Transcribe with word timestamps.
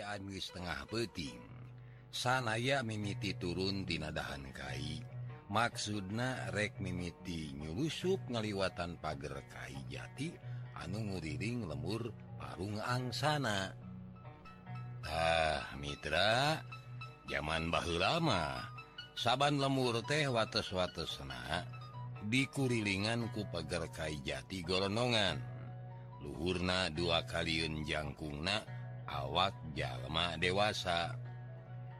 Ciamis 0.00 0.48
Tengah 0.56 0.88
peting 0.88 1.44
sanaya 2.08 2.80
mimiti 2.80 3.36
turun 3.36 3.84
tinadahan 3.84 4.48
Kai. 4.48 4.96
Maksudna 5.52 6.48
rek 6.56 6.80
mimiti 6.80 7.52
nyulusuk 7.52 8.32
ngaliwatan 8.32 8.96
pagar 8.96 9.44
Kai 9.52 9.76
jati 9.92 10.32
anu 10.80 11.04
nguriring 11.04 11.68
lemur 11.68 12.16
parung 12.40 12.80
angsana. 12.80 13.76
Ah 15.04 15.68
Mitra 15.76 16.64
zaman 17.28 17.68
bahu 17.68 18.00
lama 18.00 18.56
saban 19.12 19.60
lemur 19.60 20.00
teh 20.08 20.24
wates-watesna 20.32 21.68
dikurilingan 22.24 23.28
ku 23.36 23.44
pagar 23.52 23.84
Kai 23.92 24.16
jati 24.24 24.64
golonongan. 24.64 25.36
Luhurna 26.24 26.88
dua 26.88 27.28
kaliun 27.28 27.84
jangkungna 27.84 28.79
awak 29.10 29.54
jalma 29.74 30.38
dewasa. 30.38 31.14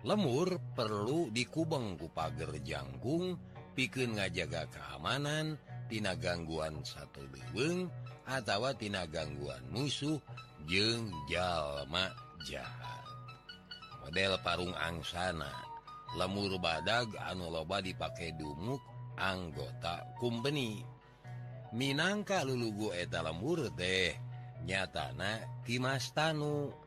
Lemur 0.06 0.56
perlu 0.73 1.28
dikubeng 1.28 2.01
kupager 2.01 2.56
jangkung 2.64 3.37
pikun 3.77 4.16
ngajaga 4.16 4.64
keamanan 4.73 5.60
tina 5.92 6.16
gangguan 6.16 6.80
satu 6.80 7.20
beweng 7.28 7.91
atautawa 8.24 8.73
tina 8.78 9.04
gangguan 9.04 9.60
musuh 9.68 10.16
jeng 10.70 11.12
jalma 11.28 12.09
jahat. 12.48 13.04
Model 14.01 14.40
parung 14.40 14.73
angsana. 14.73 15.52
Lemur 16.16 16.59
badag 16.59 17.12
anu 17.20 17.52
loba 17.52 17.79
dipakai 17.79 18.35
dumuk 18.35 18.80
anggota 19.20 20.02
kumpeni. 20.18 20.82
Minangka 21.70 22.42
lulugu 22.42 22.90
eta 22.90 23.23
lemur 23.23 23.70
deh 23.76 24.10
nyatana 24.66 25.63
Kimas 25.63 26.10
Tanu. 26.10 26.79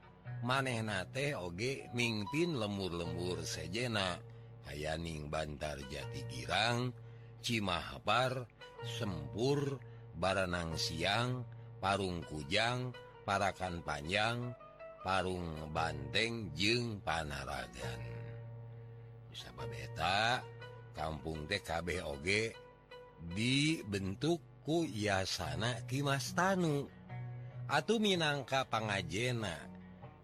manehna 0.44 1.08
nate 1.08 1.33
oge 1.39 1.88
mingpin 1.95 2.59
lemur-lembur 2.59 3.41
sejena. 3.47 4.19
Ayaning 4.63 5.27
Bantar 5.27 5.75
Jati 5.91 6.23
Girang 6.31 6.95
Cimahapar 7.44 8.47
sempur 8.88 9.75
baranang 10.16 10.80
siang 10.80 11.44
parung 11.83 12.23
kujang 12.23 12.95
parakan 13.27 13.83
panjang 13.83 14.55
parung 15.03 15.67
banteng 15.75 16.55
jeung 16.55 17.03
panaragan. 17.03 17.99
Sabab 19.36 19.67
beta 19.67 20.39
kampung 20.95 21.44
TKB 21.44 22.08
oge 22.08 22.55
dibentukku 23.36 24.88
yasana 24.88 25.83
Kimas 25.83 26.31
Tanu. 26.31 26.88
Atuh 27.67 27.99
Minangka 27.99 28.64
pangajena. 28.64 29.73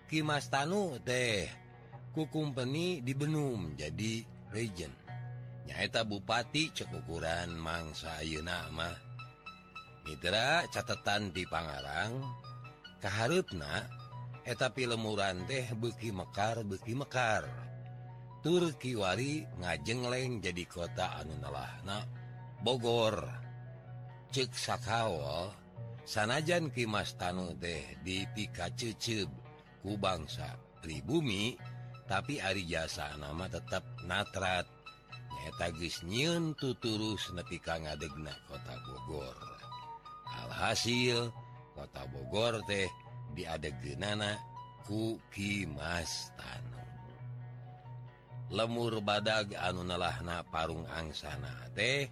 Kimas 0.10 0.50
Tanu 0.50 0.98
teh 1.06 1.46
kukumpeni 2.18 3.06
di 3.06 3.14
Benum 3.14 3.78
jadi 3.78 4.26
region 4.50 4.90
nyaeta 5.70 6.02
Bupati 6.02 6.74
cekukuran 6.74 7.54
mangsa 7.54 8.18
Yunama 8.26 8.90
Mitra 10.10 10.66
catatan 10.74 11.30
di 11.30 11.46
Pangarang 11.46 12.26
keharna 12.98 13.86
eta 14.42 14.74
lemuran 14.74 15.46
teh 15.46 15.70
beki 15.78 16.10
Mekar 16.10 16.66
beki 16.66 16.98
Mekar. 16.98 17.46
Turkiwari 18.42 19.46
ngajengleng 19.62 20.42
jadi 20.42 20.66
kota 20.66 21.22
Anunalahna 21.22 22.08
Bogor. 22.66 23.30
Cek 24.34 24.58
Sakawal 24.58 25.54
sanajan 26.02 26.74
Kimas 26.74 27.14
Tanu 27.14 27.54
teh 27.62 28.02
di 28.02 28.26
Pikacucub 28.26 29.30
ku 29.82 29.96
bangsa 30.00 30.60
pribumi 30.80 31.56
tapi 32.10 32.42
Ari 32.42 32.66
jasa 32.66 33.14
nama 33.22 33.46
tetap 33.46 33.86
natrat. 34.06 34.66
Tagis 35.60 36.06
nyiun 36.06 36.56
tuturus 36.56 37.34
nepi 37.36 37.60
Ka 37.60 37.76
ngadegna 37.82 38.32
kota 38.48 38.76
Bogor. 38.86 39.38
Alhasil 40.30 41.34
kota 41.74 42.06
Bogor 42.10 42.62
teh 42.66 42.88
diadegenana 43.34 44.40
Tanu 46.34 46.82
lemur 48.50 48.98
badag 49.06 49.54
anunalahna 49.54 50.42
parung 50.50 50.90
angsana 50.90 51.54
teh 51.78 52.10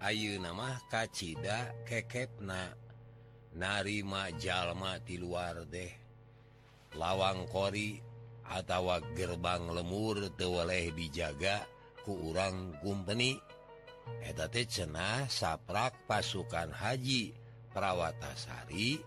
Ayu 0.00 0.40
nama 0.40 0.80
kacita 0.88 1.76
kekepna. 1.84 2.72
Narima 3.52 4.32
jalma 4.40 4.96
di 4.96 5.20
luar 5.20 5.68
deh. 5.68 5.99
lawang 6.98 7.46
Kori 7.46 8.00
atautawa 8.50 8.98
gerbang 9.14 9.70
lemur 9.70 10.26
tewaleh 10.34 10.90
dijaga 10.90 11.62
ku 12.02 12.34
urang 12.34 12.74
kumpeni. 12.82 13.38
Eteta 14.26 14.66
cenah 14.66 15.30
saprak 15.30 15.94
pasukan 16.10 16.74
haji 16.74 17.30
perawatasari 17.70 18.98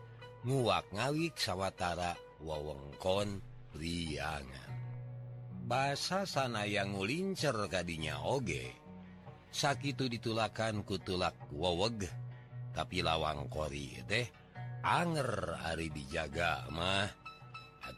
nguak 0.47 0.95
ngawik 0.95 1.35
sawwatara 1.35 2.15
wewengkon 2.39 3.43
priangan. 3.75 4.71
Bahasa 5.63 6.23
sana 6.23 6.63
yang 6.63 6.95
ngulincer 6.95 7.55
kadinya 7.67 8.23
oge. 8.23 8.71
Sakit 9.53 10.07
ditulakan 10.07 10.87
kutulak 10.87 11.35
woweg 11.51 12.07
tapi 12.73 13.05
lawang 13.05 13.47
Kori 13.51 14.01
teh 14.07 14.25
Anger 14.83 15.59
Ari 15.63 15.87
dijaga 15.91 16.67
mah. 16.71 17.22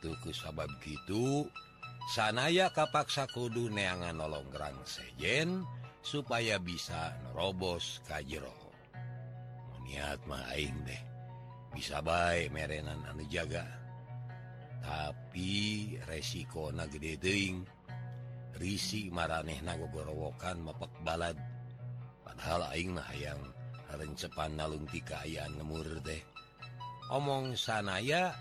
tuh 0.02 0.16
ke 0.24 0.32
sabab 0.32 0.70
gitu 0.84 1.48
sanaya 2.12 2.70
kapaksa 2.72 3.26
kudu 3.32 3.72
neangan 3.72 4.16
nolonggrang 4.16 4.78
sejen 4.86 5.66
supaya 6.06 6.62
bisa 6.62 7.16
nerobos 7.26 8.04
kajjero 8.06 8.54
niat 9.86 10.22
maing 10.26 10.76
deh 10.86 11.04
bisa 11.76 12.00
baik 12.00 12.56
merenan 12.56 13.04
anu 13.04 13.28
jaga. 13.28 13.68
Tapi 14.80 15.92
resiko 16.08 16.72
na 16.72 16.88
gede 16.88 17.20
deing 17.20 17.68
risi 18.56 19.12
mareh 19.12 19.60
nagogorowokan 19.60 20.64
mepek 20.64 20.94
balad. 21.04 21.36
Padahal 22.24 22.72
aing 22.72 22.96
mah 22.96 23.12
yang 23.18 23.42
rencepan 23.96 24.56
nalung 24.56 24.88
kaayaan 24.88 25.24
ayaan 25.24 25.52
ngemur 25.60 25.88
deh 26.04 26.22
omong 27.14 27.54
sanaya 27.54 28.34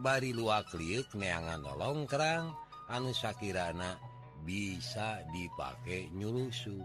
bari 0.00 0.32
luak 0.32 0.72
liuk 0.72 1.12
neangan 1.18 1.60
nolongkrang 1.60 2.48
anu 2.88 3.12
Shakirana 3.12 4.00
bisa 4.40 5.20
dipakai 5.28 6.08
nyulusu 6.16 6.80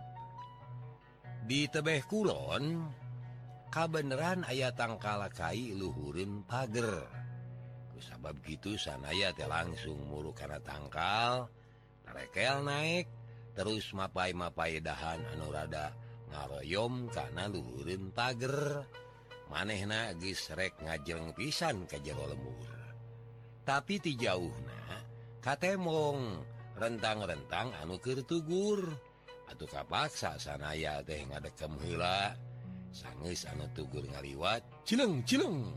di 1.47 1.63
tebeh 1.72 2.03
Kulon 2.03 2.84
kabeneran 3.72 4.44
ayat 4.44 4.75
tangkalakai 4.75 5.72
luhurin 5.72 6.44
pagar 6.44 7.07
sabab 7.97 8.38
gitu 8.46 8.78
sanaya 8.78 9.34
teh 9.34 9.50
langsung 9.50 9.97
muru 10.06 10.29
karena 10.29 10.62
tangkal 10.62 11.50
rekel 12.06 12.62
naik 12.62 13.09
terus 13.57 13.90
mapai-mapai 13.90 14.79
dahan 14.85 15.17
anurada 15.34 15.97
ngaroyom 16.29 17.09
karena 17.09 17.50
luhurin 17.50 18.13
pagar 18.13 18.85
maneh 19.50 19.81
nagis 19.88 20.53
rek 20.53 20.78
ngajeng 20.84 21.34
pisan 21.34 21.88
ke 21.90 21.97
jero 22.03 22.28
lemur. 22.29 22.76
tapi 23.67 24.00
tijauh 24.00 24.55
nah 24.63 25.03
katemong 25.44 26.39
rentang-rentang 26.79 27.75
anukertugur 27.84 28.79
atau 29.52 29.67
kapaksa 29.67 30.40
sanaya 30.40 31.03
teh 31.03 31.25
ada 31.28 31.49
heula. 31.84 32.31
Sanggeus 32.87 33.46
anu 33.52 33.67
tugur 33.75 34.08
ngaliwat 34.08 34.64
cileng 34.87 35.22
cileng. 35.28 35.75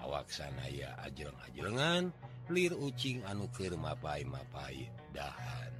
Awak 0.00 0.32
sanaya 0.32 0.96
ajeng-ajengan 1.04 2.10
lir 2.52 2.72
ucing 2.78 3.20
anukir 3.26 3.74
mapai 3.76 4.22
mapai 4.24 4.86
dahan. 5.12 5.72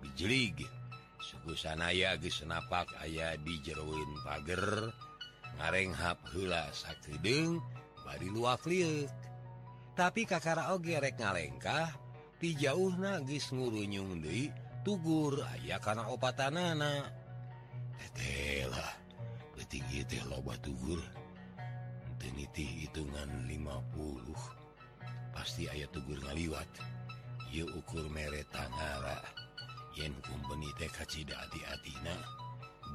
Bijlig 0.00 0.64
suku 1.18 1.58
sanaya 1.58 2.14
gesenapak 2.16 2.88
ayah 3.04 3.36
di 3.36 3.58
pager. 4.24 4.92
Ngareng 5.58 5.90
ngarenghap 5.90 6.18
heula 6.30 6.70
sakrideng 6.70 7.58
bari 8.06 8.30
luak 8.30 8.62
liuk 8.62 9.10
tapi 9.98 10.22
kakara 10.22 10.70
ogerek 10.78 11.18
ngalengkah 11.18 11.90
dijauh 12.38 12.94
nagis 13.02 13.50
ngurunyung 13.50 14.22
deui 14.22 14.54
tugur 14.86 15.42
aya 15.42 15.82
karena 15.82 16.06
opatan 16.06 16.54
anaklah 16.54 17.18
loba 20.30 20.54
tugur. 20.62 21.02
Teniti 22.18 22.86
hitungan 22.86 23.46
50 23.46 25.34
pasti 25.34 25.66
ayat 25.66 25.90
tugur 25.90 26.18
ngaliwat. 26.22 26.70
Ieu 27.50 27.66
ukur 27.74 28.06
mere 28.12 28.46
Tangara 28.54 29.18
yen 29.96 30.14
kumpeni 30.22 30.68
kacida 30.78 31.34
hati-hatina 31.42 32.14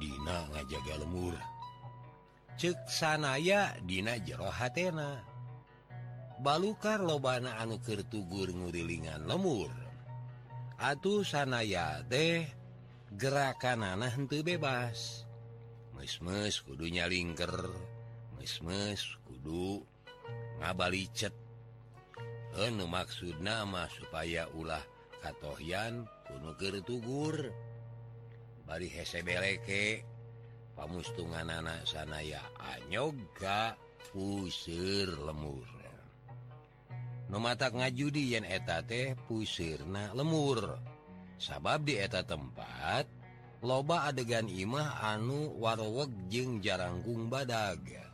Dina 0.00 0.46
ngajaga 0.56 1.04
lemur. 1.04 1.36
Cek 2.56 2.88
sanaya 2.88 3.76
Dina 3.84 4.16
jero 4.22 4.48
hatena. 4.48 5.33
balukar 6.44 7.00
lobana 7.00 7.56
anukir 7.56 8.04
tugur 8.04 8.52
ngurilingan 8.52 9.24
lemur. 9.24 9.72
Atuh 10.76 11.24
sanaya 11.24 12.04
teh 12.04 12.44
gerakan 13.16 13.96
anak 13.96 14.12
henteu 14.20 14.44
bebas. 14.44 15.24
Mesmes 15.96 16.60
kudunya 16.60 17.08
lingker 17.08 17.72
mesmes 18.36 19.16
kudu 19.24 19.80
ngabalicet. 20.60 21.32
Anu 22.60 22.84
maksud 22.86 23.40
nama 23.40 23.88
supaya 23.88 24.44
ulah 24.52 24.84
katohyan 25.24 26.04
kunukir 26.28 26.84
tugur. 26.84 27.48
Bari 28.68 28.92
hese 28.92 29.24
beleke 29.24 30.04
pamustungan 30.76 31.48
anak 31.48 31.88
sanaya 31.88 32.44
anyoga 32.60 33.80
Pusir 34.14 35.10
lemur. 35.26 35.83
mata 37.38 37.70
ngajudi 37.70 38.34
yen 38.36 38.46
eta 38.46 38.82
teh 38.84 39.14
pusirna 39.26 40.14
lemur. 40.14 40.78
Sabab 41.34 41.82
di 41.82 41.98
eta 41.98 42.22
tempat 42.22 43.10
loba 43.64 44.06
adegan 44.06 44.46
Imah 44.46 45.02
anu 45.02 45.50
warweg 45.58 46.30
jeung 46.30 46.62
jaranggung 46.62 47.26
badaga 47.32 48.04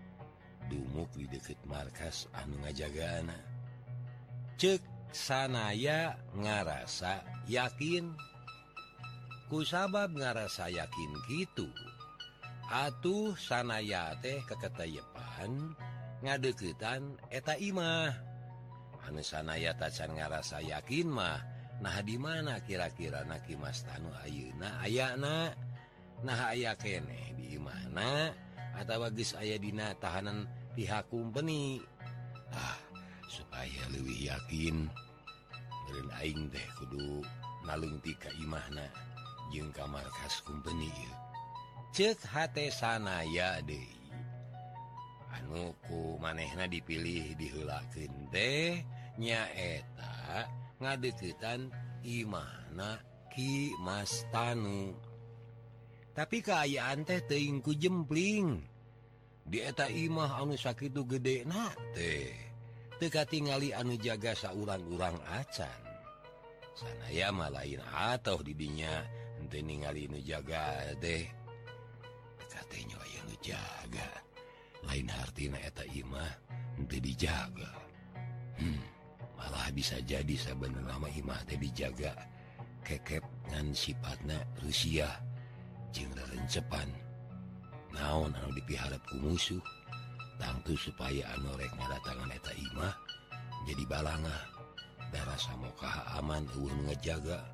dumuk 0.69 1.11
di 1.17 1.27
deket 1.29 1.59
markas 1.65 2.29
anu 2.37 2.61
ngajaga 2.63 3.25
anak. 3.25 3.43
Cek 4.61 4.83
sanaya 5.11 6.15
ngarasa 6.37 7.25
yakin. 7.49 8.13
Kusabab 9.49 10.13
ngarasa 10.13 10.69
yakin 10.69 11.11
gitu 11.33 11.69
atuh 12.69 13.33
sanaya 13.41 14.13
teh 14.21 14.45
keketayepan 14.45 15.73
ngadeketan 16.21 17.17
eta 17.33 17.57
imah. 17.57 18.13
Anu 19.09 19.25
sanaya 19.25 19.73
tacan 19.73 20.13
ngarasa 20.21 20.61
yakin 20.61 21.09
mah 21.09 21.41
nah 21.79 22.03
di 22.05 22.21
mana 22.21 22.61
kira-kira 22.61 23.25
naki 23.25 23.57
mas 23.57 23.81
tanu 23.87 24.13
ayeuna 24.21 24.85
ayana? 24.85 25.55
Nah 26.27 26.53
aya 26.53 26.77
keneh 26.77 27.33
di 27.39 27.57
mana 27.57 28.35
atau 28.79 29.03
bagus 29.03 29.35
ayadina 29.35 29.93
tahanan 29.99 30.47
pihak 30.79 31.11
kumpeni 31.11 31.83
ah 32.55 32.79
supaya 33.27 33.83
lebih 33.91 34.31
yakin. 34.31 34.87
Aing 36.19 36.51
deh 36.51 36.69
kudu 36.83 37.23
nalungti 37.63 38.11
Kaimahna 38.19 38.91
jeung 39.55 39.71
kamar 39.71 40.03
khas 40.19 40.43
kumpeni 40.43 40.91
cek 41.95 42.19
hate 42.27 42.75
sana 42.75 43.23
ya 43.23 43.63
De 43.63 43.79
anuku 45.39 46.19
manehna 46.19 46.67
dipilih 46.67 47.39
dihulaken 47.39 48.35
teh 48.35 48.83
nyaeta 49.15 50.51
ngadeketan 50.83 51.71
Imana 52.03 52.99
Kimas 53.31 54.27
Tanu 54.35 54.99
tapi 56.19 56.43
keayaan 56.43 57.07
teh 57.07 57.23
teingku 57.23 57.79
jempling. 57.79 58.59
Dieta 59.47 59.87
Imah 59.87 60.43
anu 60.43 60.59
sakit 60.59 60.91
gede 60.91 61.47
na 61.47 61.71
teh. 61.95 62.35
Teka 62.99 63.23
tinggali 63.23 63.71
anu 63.71 63.95
jaga 63.95 64.35
saurang-urang 64.35 65.15
acan. 65.31 65.81
Sanaya 66.75 67.31
malain 67.31 67.79
atau 67.87 68.43
didinya 68.43 69.07
ente 69.39 69.63
ningali 69.63 70.11
nu 70.11 70.19
jaga 70.19 70.91
deh 70.99 71.23
katanya 72.51 72.99
yang 73.15 73.31
jaga. 73.39 74.11
Lain 74.91 75.07
hartina 75.07 75.63
eta 75.63 75.87
Imah 75.87 76.35
ente 76.83 76.99
dijaga. 76.99 77.71
Hmm, 78.59 78.83
malah 79.39 79.71
bisa 79.71 80.03
jadi 80.03 80.35
saben 80.35 80.75
nama 80.83 81.07
Imah 81.15 81.47
teh 81.47 81.55
dijaga. 81.55 82.11
Kekep 82.83 83.23
ngan 83.55 83.71
sifatna 83.71 84.43
Rusia. 84.67 85.28
cepan 86.49 86.89
naon 87.93 88.33
anu 88.33 88.51
dipiharapku 88.57 89.21
musuh 89.21 89.61
tangtu 90.41 90.73
supaya 90.81 91.29
anorek 91.37 91.69
ngadatangan 91.77 92.33
eta 92.33 92.53
Imah 92.57 92.95
jadi 93.69 93.85
balanga 93.85 94.39
darah 95.13 95.37
samokaha 95.37 96.17
aman 96.17 96.49
eueuh 96.57 96.73
ngejaga 96.89 97.45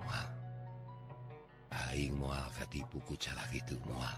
moal 0.00 0.28
aing 1.92 2.16
moal 2.16 2.48
katipu 2.56 2.96
ku 3.04 3.12
cara 3.20 3.44
kitu 3.52 3.76
moal 3.84 4.16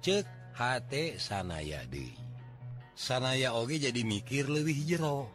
cek 0.00 0.24
hate 0.56 1.20
sanaya 1.20 1.84
deui 1.84 2.24
sanaya 2.94 3.52
oge 3.58 3.82
jadi 3.82 4.06
mikir 4.06 4.46
leuwih 4.46 4.78
jero. 4.86 5.28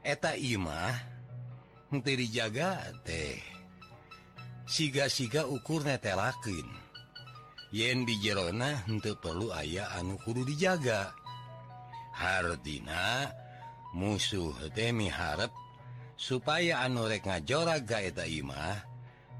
Eta 0.00 0.32
Imah 0.40 0.96
teu 1.92 2.16
dijaga 2.16 2.80
teh 3.04 3.57
siga-siga 4.68 5.48
ukur 5.48 5.80
netelakin 5.80 6.68
yen 7.72 8.04
di 8.04 8.20
Jerona 8.20 8.84
untuk 8.84 9.16
perlu 9.24 9.48
ayah 9.56 9.96
anu 9.96 10.20
kudu 10.20 10.44
dijaga. 10.44 11.16
Hardina 12.12 13.32
musuh 13.96 14.52
demi 14.76 15.08
harap 15.08 15.48
supaya 16.20 16.84
anurek 16.84 17.24
ngajora 17.24 17.80
gaeta 17.80 18.28
Imah 18.28 18.84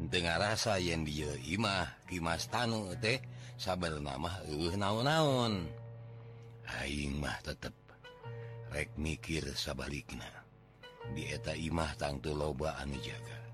dengan 0.01 0.41
rasa 0.41 0.81
yen 0.81 1.05
dia 1.05 1.29
Imah 1.45 2.09
Kimas 2.09 2.49
Tanu 2.49 2.89
teh 2.97 3.21
sabar 3.61 4.01
nama 4.01 4.33
uh 4.49 4.73
naon-naon. 4.73 5.69
Aing 6.81 7.21
mah 7.21 7.37
tetep 7.45 7.77
rek 8.73 8.97
mikir 8.97 9.45
sabalikna. 9.53 10.29
Dieta 11.13 11.53
Imah 11.57 11.97
tangtu 12.01 12.33
loba 12.37 12.81
anu 12.81 12.97
jaga. 13.01 13.48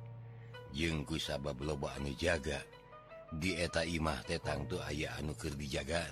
jengku 0.74 1.16
sabab 1.22 1.54
loba 1.62 1.94
anu 1.94 2.10
jaga 2.18 2.58
dieta 3.30 3.86
Imah 3.86 4.20
tetang 4.26 4.66
tuh 4.66 4.82
aya 4.82 5.14
anukir 5.22 5.54
dijaga 5.54 6.02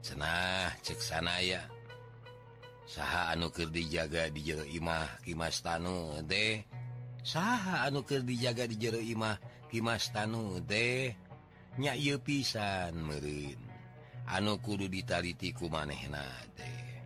cenah 0.00 0.70
ceksana 0.86 1.42
ya 1.42 1.62
saha 2.86 3.34
anukir 3.34 3.66
dijaga 3.74 4.30
di 4.30 4.46
jero 4.46 4.62
Imah 4.62 5.18
Kimas 5.26 5.58
tanu 5.66 6.22
deh 6.22 6.62
saha 7.26 7.90
anukir 7.90 8.22
dijaga 8.22 8.70
di 8.70 8.78
jero 8.78 9.02
Imah 9.02 9.34
Kimas 9.66 10.14
tanu 10.14 10.62
deh 10.62 11.10
nya 11.74 11.98
pisan 12.22 13.02
merin 13.02 13.58
anu 14.30 14.62
kudu 14.62 14.86
ditalitiku 14.86 15.66
manehna 15.66 16.22
deh 16.54 17.02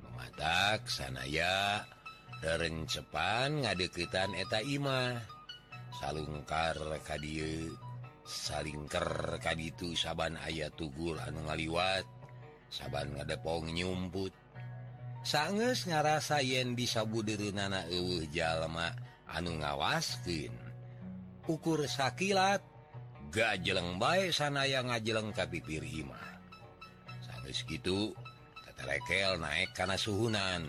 mematak 0.00 0.88
sanaya 0.88 1.84
rerencepan 2.42 3.62
ngadeketan 3.62 4.34
eta 4.34 4.58
Imah. 4.66 5.41
salungkar 6.00 6.78
Kadir 7.04 7.72
salingker 8.22 9.36
Ka 9.42 9.52
itu 9.58 9.92
saban 9.98 10.38
ayat 10.38 10.72
tugur 10.78 11.18
anu 11.20 11.44
ngaliwat 11.48 12.06
saban 12.72 13.12
ngadepong 13.12 13.68
nyumput. 13.68 14.32
Sanges 15.22 15.86
ngarasa 15.86 16.42
yen 16.42 16.74
disabudir 16.74 17.38
nana 17.54 17.86
uh 17.86 18.22
jalma 18.34 18.90
anu 19.30 19.54
ngawaskin 19.60 20.50
ukur 21.46 21.86
sakilat 21.86 22.58
gak 23.30 23.62
jeleng 23.62 24.02
baik 24.02 24.34
sanaya 24.34 24.82
ngajeleng 24.82 25.30
kapipir 25.30 25.82
hima 25.86 26.18
sanges 27.22 27.62
gitu 27.70 28.10
terekel 28.82 29.38
naik 29.38 29.70
karena 29.78 29.94
suhunan. 29.94 30.66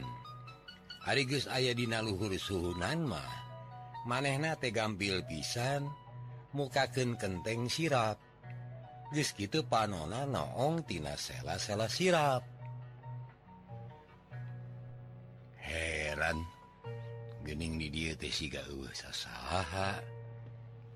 Harigus 1.04 1.50
ayah 1.50 1.76
dina 1.76 2.00
luhur 2.00 2.32
suhunan 2.38 3.10
mah. 3.10 3.43
manehna 4.08 4.56
te 4.60 4.72
gampil 4.72 5.24
pisan 5.28 5.88
mukaken 6.54 7.16
kenteng 7.20 7.68
sirap. 7.68 8.20
Gitu 9.14 9.62
panona 9.70 10.26
noongtina 10.26 11.14
sela-sela 11.14 11.86
sirap. 11.86 12.42
Heran 15.62 16.42
gening 17.46 17.78
di 17.78 17.88
dia 17.94 18.14
uh, 18.18 18.90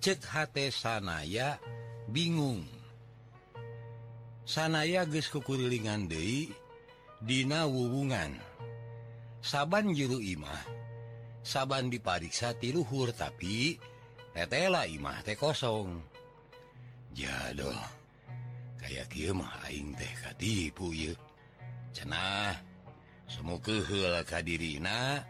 cek 0.02 0.20
sanaya 0.74 1.62
bingung. 2.10 2.66
Sanaya 4.48 5.04
geskukulingan 5.04 6.08
deui 6.08 6.50
Dina 7.18 7.66
wuwungan 7.66 8.38
saban 9.42 9.90
juru 9.90 10.22
Imah 10.22 10.77
saban 11.48 11.88
dipariksa 11.88 12.60
tiluhur 12.60 13.16
tapi 13.16 13.80
tetela 14.36 14.84
Imah 14.84 15.24
teh 15.24 15.40
kosong. 15.40 15.96
Jadoh 17.16 17.80
kayak 18.84 19.08
Kimahing 19.08 19.96
tehkatipu 19.96 20.92
cenah 21.96 22.54
semu 23.26 23.58
kehel 23.64 24.22
kadirina 24.28 25.24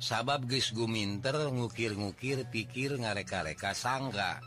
sabab 0.00 0.48
guys 0.48 0.72
guminter 0.72 1.36
ngukir-ngukir 1.52 2.48
pikir 2.48 2.96
ngareka-reka 2.96 3.76
sangga. 3.76 4.40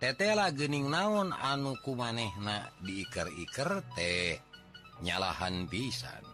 Tetela 0.00 0.48
gening 0.54 0.88
naon 0.88 1.36
anuku 1.36 1.92
manehna 1.92 2.70
diiker-iker 2.80 3.82
teh 3.92 4.40
nyalahan 5.04 5.68
pisan. 5.68 6.24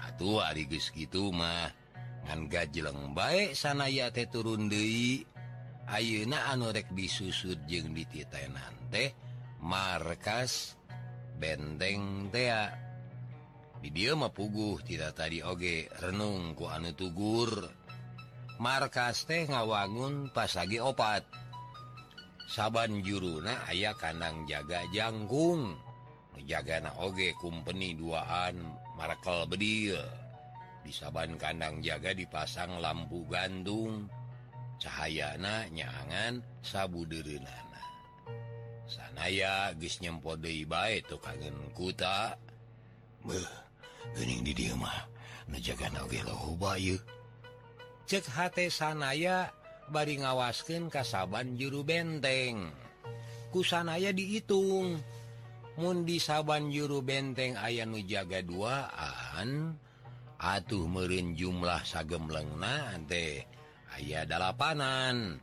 Atuh 0.00 0.42
ari 0.42 0.64
gitu 0.66 1.30
mah. 1.30 1.79
an 2.28 2.50
jeleng 2.50 3.16
baik 3.16 3.56
sanaya 3.56 4.12
teh 4.12 4.28
turun 4.28 4.68
Dewi 4.68 5.24
Ayeuna 5.90 6.52
anurek 6.52 6.92
disusud 6.94 7.66
jeung 7.66 7.96
dititenan 7.96 8.92
teh 8.92 9.10
markas 9.58 10.78
benteng 11.40 12.28
tea 12.28 12.70
video 13.80 14.12
mapuguh 14.12 14.84
tidak 14.84 15.16
tadi 15.16 15.40
oge 15.40 15.88
renung 16.04 16.52
ku 16.52 16.68
anu 16.68 16.92
tugur. 16.92 17.72
Markas 18.60 19.24
teh 19.24 19.48
ngawangun 19.48 20.28
pas 20.36 20.52
lagi 20.52 20.76
opat. 20.76 21.24
Saban 22.44 23.00
juruna 23.00 23.64
ayah 23.72 23.96
kandang 23.96 24.44
jaga 24.44 24.84
jangkung. 24.92 25.80
Jaga 26.44 26.84
na 26.84 26.92
oge 27.00 27.32
kumpeni 27.40 27.96
duaan 27.96 28.60
markel 29.00 29.48
bedil. 29.48 30.19
di 30.80 30.92
saban 30.92 31.36
kandang 31.36 31.84
jaga 31.84 32.16
dipasang 32.16 32.80
lampu 32.80 33.24
gandum 33.28 34.08
cahayana 34.80 35.68
nyangan 35.68 36.40
sabuderana 36.64 37.70
sanaya 38.90 39.70
guys 39.78 40.02
nyempodei 40.02 40.66
baik 40.66 41.06
tuh 41.06 41.22
kangen 41.22 41.54
kuta. 41.70 42.34
Bening 44.10 44.42
di 44.42 44.52
dia 44.56 44.74
cek 48.10 48.26
hate 48.26 48.66
sanaya 48.74 49.54
bari 49.86 50.18
ngawasken 50.18 50.90
kasaban 50.90 51.54
juru 51.54 51.86
benteng. 51.86 52.74
Kusanaya 53.54 54.10
dihitung 54.10 54.98
mundi 55.78 56.18
saban 56.18 56.74
juru 56.74 57.02
benteng 57.06 57.54
aya 57.54 57.86
nu 57.86 58.02
jaga 58.02 58.42
duaan 58.42 59.78
atuh 60.40 60.88
merin 60.88 61.36
jumlah 61.36 61.84
sagem 61.84 62.24
lengna 62.32 62.96
teh 63.04 63.44
aya 63.92 64.24
dalapanan. 64.24 65.36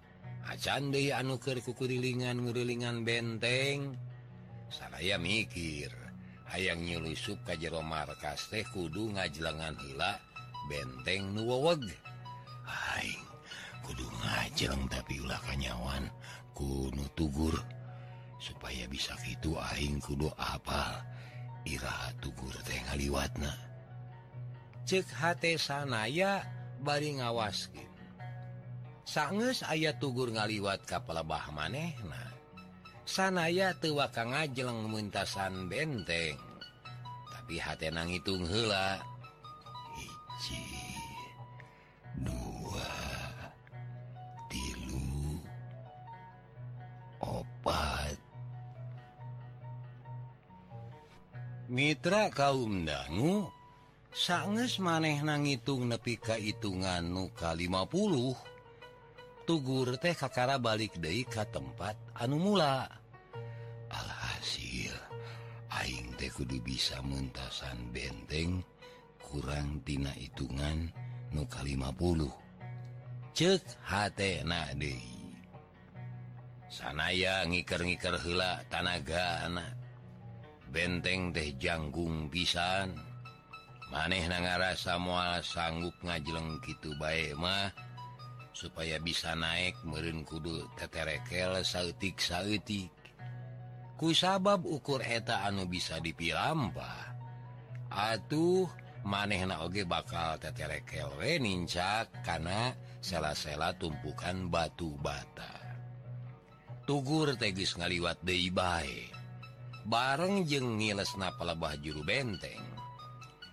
Anu 0.47 0.95
anuker 0.95 1.59
kukurilingan 1.61 2.39
ngurilingan 2.41 3.03
benteng. 3.03 3.93
Saya 4.71 5.19
mikir 5.19 5.91
hayang 6.49 6.81
nyulisup 6.81 7.43
ka 7.45 7.53
jero 7.59 7.83
markas 7.83 8.47
teh 8.49 8.63
kudu 8.73 9.11
ngajelengan 9.13 9.75
hila 9.75 10.17
benteng 10.71 11.35
nuweg 11.35 11.83
Hai 12.63 13.11
kudu 13.83 14.07
ngajeleng 14.23 14.87
tapi 14.87 15.19
ulah 15.21 15.39
kanyawan 15.45 16.09
kuno 16.57 17.05
tugur. 17.13 17.53
Supaya 18.39 18.87
bisa 18.87 19.13
gitu 19.27 19.59
aing 19.59 19.99
kudu 19.99 20.31
apal 20.39 21.03
Iira 21.67 22.15
tugur 22.23 22.55
teh 22.63 22.79
ngaliwatna. 22.87 23.66
cek 24.87 25.07
hate 25.11 25.59
sanaya 25.59 26.47
bari 26.79 27.19
ngawaskin 27.19 27.91
sanges 29.03 29.67
ayat 29.67 29.99
tugur 29.99 30.31
ngaliwat 30.31 30.87
kapalbah 30.87 31.51
maneh 31.51 31.91
nah 32.07 32.27
sanaya 33.07 33.71
tuwa 33.79 34.11
Ka 34.11 34.27
ngajeleng 34.27 34.91
muntasan 34.91 35.71
benteng. 35.71 36.35
Tapi 37.31 37.55
hati 37.63 37.87
nang 37.87 38.11
ngitung 38.11 38.43
hela 38.43 38.99
hiji 39.95 40.67
dua 42.19 42.91
tilu 44.51 45.39
opat. 47.23 48.19
Mitra 51.71 52.27
kaum 52.31 52.83
dangu 52.83 53.47
sanges 54.11 54.79
maneh 54.83 55.19
na 55.23 55.39
ngitung 55.39 55.87
nepi 55.87 56.19
kahitungan 56.19 57.07
nuka 57.07 57.55
50 57.55 59.47
tugur 59.47 59.95
teh 59.95 60.11
kakara 60.11 60.59
balik 60.59 60.99
De 60.99 61.23
ka 61.23 61.47
tempat 61.47 61.95
anu 62.19 62.35
mula. 62.35 62.87
Alhasil 63.87 64.91
Aing 65.71 66.11
teh 66.19 66.27
kudu 66.27 66.59
bisa 66.59 66.99
mentasan 66.99 67.91
benteng 67.95 68.59
kurangtina 69.23 70.11
hitungan 70.15 70.91
nuka 71.31 71.63
50 71.63 72.27
cek 73.37 73.63
H 73.85 73.93
sanaya 76.67 77.47
ngiker-ngiker 77.47 78.19
hela 78.21 78.59
tanaga 78.67 79.47
anak. 79.47 79.73
Benteng 80.67 81.31
teh 81.31 81.55
janggung 81.55 82.27
pisan. 82.27 83.06
maneh 83.87 84.27
na 84.27 84.43
ngarasa 84.43 84.99
mual 84.99 85.39
sanggup 85.43 85.95
ngajeleng 86.03 86.59
gitu 86.63 86.91
baikmah 86.99 87.71
supaya 88.51 88.97
bisa 88.97 89.37
naik 89.37 89.77
merin 89.85 90.25
kudu 90.25 90.65
teterekel 90.75 91.61
sautik 91.61 92.17
sautik. 92.17 92.89
Ku 93.97 94.13
sabab 94.13 94.65
ukur 94.65 95.01
eta 95.01 95.45
anu 95.45 95.65
bisa 95.65 95.97
dipilampah 95.97 97.17
atuh 97.89 98.69
maneh 99.07 99.41
na 99.47 99.65
oge 99.65 99.87
bakal 99.87 100.37
teterekel 100.37 101.17
we 101.17 101.41
nincak 101.41 102.11
karena 102.21 102.75
sela-sela 103.01 103.73
tumpukan 103.77 104.49
batu 104.51 104.93
bata. 105.01 105.53
Tugur 106.85 107.35
tegis 107.35 107.75
ngaliwat 107.75 108.21
deui 108.21 108.53
bae. 108.53 109.11
Bareng 109.87 110.43
jeng 110.43 110.77
ngiles 110.77 111.15
palebah 111.15 111.79
juru 111.79 112.03
benteng. 112.03 112.76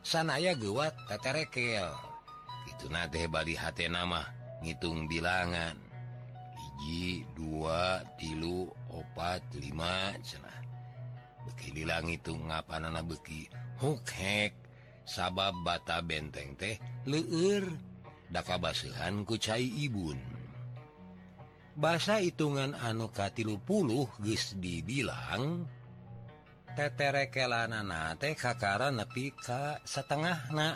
sanaya 0.05 0.53
gewat 0.53 0.93
teterekel 1.09 1.89
itu 2.69 2.93
nate 2.93 3.25
Bali 3.25 3.57
hat 3.57 3.81
nama 3.81 4.29
ngitung 4.61 5.09
bilangan. 5.09 5.81
Hiji 6.55 7.25
dua 7.33 8.05
tilu 8.21 8.69
opat 8.93 9.41
lima 9.57 10.13
cenah. 10.21 10.61
Beki 11.49 11.73
bilang 11.73 12.09
itu 12.13 12.37
ngapanana 12.37 13.01
beki 13.01 13.49
hukhek 13.81 14.53
sabab 15.09 15.57
bata 15.65 16.01
benteng 16.05 16.57
teh 16.57 16.77
leur 17.09 17.65
daka 18.29 18.61
basuhan 18.61 19.25
kucai 19.25 19.65
ibun. 19.65 20.21
Bahasa 21.75 22.21
hitungan 22.21 22.77
anu 22.77 23.09
katilu 23.11 23.61
puluh 23.61 24.07
geus 24.21 24.55
dibilang 24.57 25.67
teterekelana 26.75 28.19
teh 28.19 28.35
kakara 28.35 28.91
nepi 28.91 29.31
ka 29.35 29.79
setengah 29.87 30.51
na 30.51 30.75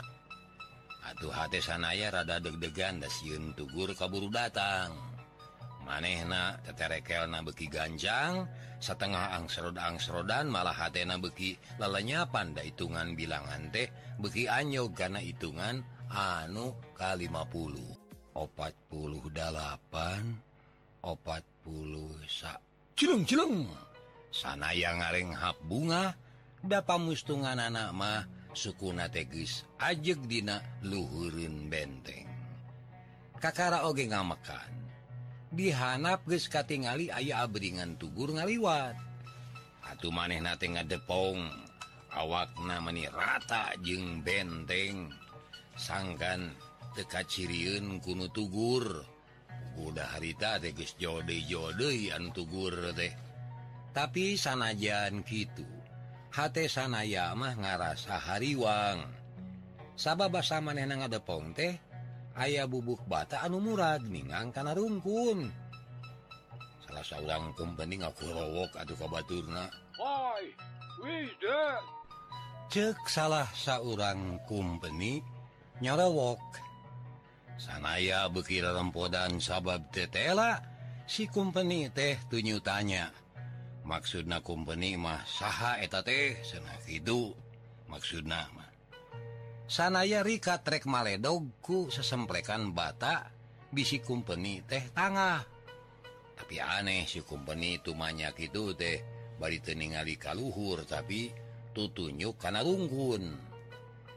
Aduh 1.09 1.33
hati 1.33 1.65
sanaya 1.65 2.13
rada 2.13 2.37
deg-degan 2.37 3.01
dasyun 3.01 3.57
tugur 3.57 3.97
kaburu 3.97 4.29
datang. 4.29 4.93
Manehna 5.81 6.61
teterekelna 6.69 7.41
beki 7.41 7.73
ganjang 7.73 8.45
setengah 8.77 9.41
angsrodangsrodan 9.41 10.53
malah 10.53 10.77
hatena 10.77 11.17
beki 11.17 11.57
lelenyapan 11.81 12.53
da 12.53 12.61
hitungan 12.61 13.17
bilangan 13.17 13.73
teh 13.73 13.89
beki 14.21 14.53
anyo 14.53 14.93
karena 14.93 15.17
hitungan 15.17 15.81
anu 16.13 16.77
K50 16.93 17.75
opat 18.37 18.77
puluh 18.93 19.25
delapan 19.33 20.37
opat 21.01 21.43
puluh 21.65 22.21
sa 22.29 22.61
cilung-cilung 22.93 23.88
sana 24.29 24.77
yang 24.77 25.01
ngarenghap 25.01 25.57
bunga 25.65 26.17
dapat 26.61 26.99
mustungan 27.01 27.57
anak 27.57 27.91
mah 27.95 28.27
sukuna 28.53 29.07
tegis 29.07 29.65
ajeg 29.79 30.19
dina 30.27 30.59
luhurin 30.83 31.71
benteng. 31.71 32.27
Kakara 33.39 33.87
oge 33.87 34.11
ngamakan 34.11 34.67
dihanap 35.55 36.27
geus 36.27 36.51
katingali 36.51 37.09
aya 37.09 37.47
abringan 37.47 37.97
tugur 37.97 38.35
ngaliwat. 38.35 38.99
Atuh 39.89 40.13
maneh 40.13 40.43
nate 40.43 40.69
ngadepong 40.69 41.41
awakna 42.13 42.83
meni 42.83 43.07
rata 43.09 43.73
jeung 43.81 44.21
benteng. 44.27 45.15
Sangkan 45.79 46.51
teka 46.99 47.23
ciriun 47.23 48.03
kuno 48.03 48.27
tugur 48.35 49.07
udah 49.79 50.19
harita 50.19 50.59
teges 50.59 50.99
jode-jode 50.99 52.11
an 52.11 52.35
tugur 52.35 52.75
teh. 52.99 53.28
tapi 53.93 54.39
sanajan 54.39 55.25
gitu 55.27 55.67
H 56.29 56.71
sanaya 56.71 57.35
mah 57.35 57.57
ngarasa 57.57 58.15
hariwang. 58.15 59.01
Sabah 59.99 60.31
basa 60.31 60.63
na 60.63 60.87
ada 60.87 61.19
pong 61.19 61.51
teh 61.51 61.75
ayaah 62.39 62.71
bubuk 62.71 63.03
bata 63.11 63.43
anu 63.43 63.59
murad 63.59 64.07
ningang 64.07 64.55
karena 64.55 64.77
rungkun. 64.77 65.51
Salah 66.87 67.03
seorang 67.03 67.51
company 67.59 67.99
ngakurowok 67.99 68.71
atau 68.79 68.95
kabaturna. 68.95 69.67
Cek 72.71 72.99
salah 73.11 73.49
seorang 73.51 74.39
company 74.47 75.19
nyorowok. 75.83 76.43
Sanaya 77.59 78.31
bekira 78.31 78.71
rempodan 78.79 79.43
sabab 79.43 79.91
tetela 79.91 80.63
si 81.11 81.27
company 81.27 81.91
teh 81.91 82.15
tunyu 82.31 82.63
tanya 82.63 83.11
maksudna 83.89 84.45
kumpeni 84.45 85.01
mah 85.01 85.25
saha 85.25 85.81
eta 85.81 86.05
teh 86.05 86.37
sena 86.45 86.77
itu 86.85 87.33
maksud 87.89 88.29
nama 88.29 88.69
sanaya 89.69 90.25
Rika 90.25 90.61
trek 90.65 90.85
maledogku 90.89 91.93
sesemplekan 91.93 92.73
bata 92.77 93.39
bisi 93.69 94.01
kumpeni 94.01 94.65
teh 94.65 94.89
tangah. 94.97 95.45
Tapi 96.35 96.57
aneh 96.57 97.05
si 97.05 97.21
kumpeni 97.21 97.77
itu 97.77 97.93
banyak 97.93 98.33
itu 98.41 98.73
teh 98.73 99.05
bari 99.37 99.61
teningali 99.61 100.17
kaluhur 100.17 100.89
tapi 100.89 101.31
tutunyuk 101.77 102.41
karena 102.41 102.65
rungkun. 102.65 103.37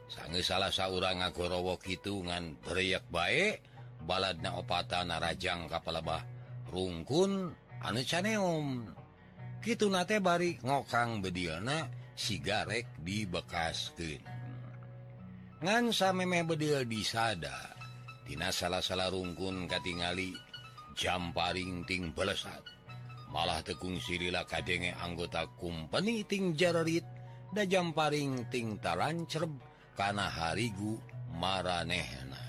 Sang 0.08 0.32
salah 0.44 0.72
seorang 0.72 1.24
ngagorowo 1.24 1.80
hitungan 1.84 2.56
beriak 2.60 3.04
baik 3.08 3.64
baladna 4.04 4.60
opata 4.60 5.04
narajang 5.04 5.68
kapalabah 5.68 6.24
rungkun 6.72 7.52
anu 7.84 8.00
caneum. 8.04 8.88
gitu 9.62 9.86
nate 9.88 10.18
bari 10.18 10.58
ngokang 10.60 11.22
bedilna 11.22 11.86
sigarek 12.18 12.98
di 12.98 13.24
bekas 13.24 13.94
ke 13.94 14.18
ngansa 15.62 16.10
meme 16.10 16.42
bedil 16.42 16.82
disada 16.84 17.72
Tina 18.22 18.54
salah-salah 18.54 19.10
rungkun 19.10 19.66
katingali 19.66 20.30
jam 20.94 21.34
ting 21.88 22.14
belesat. 22.14 22.62
Malah 23.32 23.64
tekung 23.64 23.98
sirila 23.98 24.44
kadenge 24.44 24.92
anggota 24.94 25.48
kumpeni 25.58 26.22
ting 26.28 26.54
jararit 26.54 27.02
da 27.50 27.64
jam 27.66 27.90
paling 27.90 28.46
ting 28.52 28.78
tarancreb 28.78 29.50
karena 29.98 30.28
harigu 30.28 31.00
maranehna. 31.34 32.40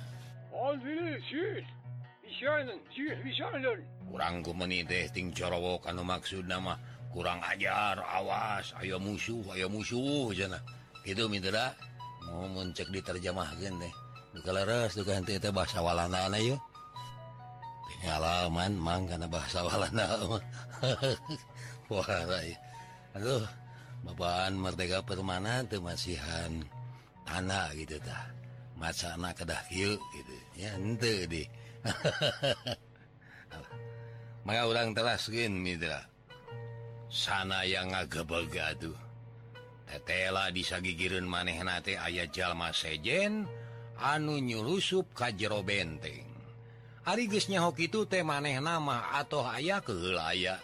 Kurangku 4.07 4.51
meniteh 4.53 5.09
ting 5.09 5.33
corowo 5.33 5.81
kanu 5.81 6.03
maksud 6.05 6.45
nama 6.45 6.77
kurang 7.13 7.37
ajar 7.45 8.01
awas 8.01 8.73
Ayo 8.81 8.97
musuh 8.97 9.45
Ayo 9.53 9.69
musuh 9.69 10.33
itu 11.05 11.23
mau 12.25 12.49
mencek 12.49 12.89
diterjemah 12.89 13.53
bahasawalaman 15.53 16.33
mang 18.75 19.05
karena 19.05 19.29
bahasawala 19.29 19.87
Aduh 23.15 23.45
Babakan 24.03 24.59
Merdeka 24.59 24.99
Permanan 25.05 25.63
kemasihan 25.71 26.59
tanah 27.23 27.71
gitutah 27.71 28.35
masa 28.75 29.15
anak 29.15 29.39
kedah 29.39 29.63
gitu. 30.11 30.35
Ya 30.59 30.75
ente 30.75 31.23
deh 31.29 31.47
maka 34.47 34.67
orang 34.67 34.91
teraskin 34.91 35.55
mitra 35.55 36.03
sana 37.11 37.63
yang 37.63 37.91
ngagebegaduh 37.91 39.03
tetela 39.93 40.49
disagigirun 40.49 41.29
manehnate 41.29 42.01
ayat 42.01 42.33
jalma 42.33 42.73
sejen 42.73 43.45
anu 44.01 44.41
nyulusup 44.41 45.13
ka 45.13 45.29
jero 45.29 45.61
benteng. 45.61 46.25
Harigesnya 47.05 47.61
hoki 47.61 47.91
itu 47.91 48.09
teh 48.09 48.25
maneh 48.25 48.57
nama 48.57 49.13
atau 49.19 49.45
ayaah 49.45 49.83
keaya 49.85 50.57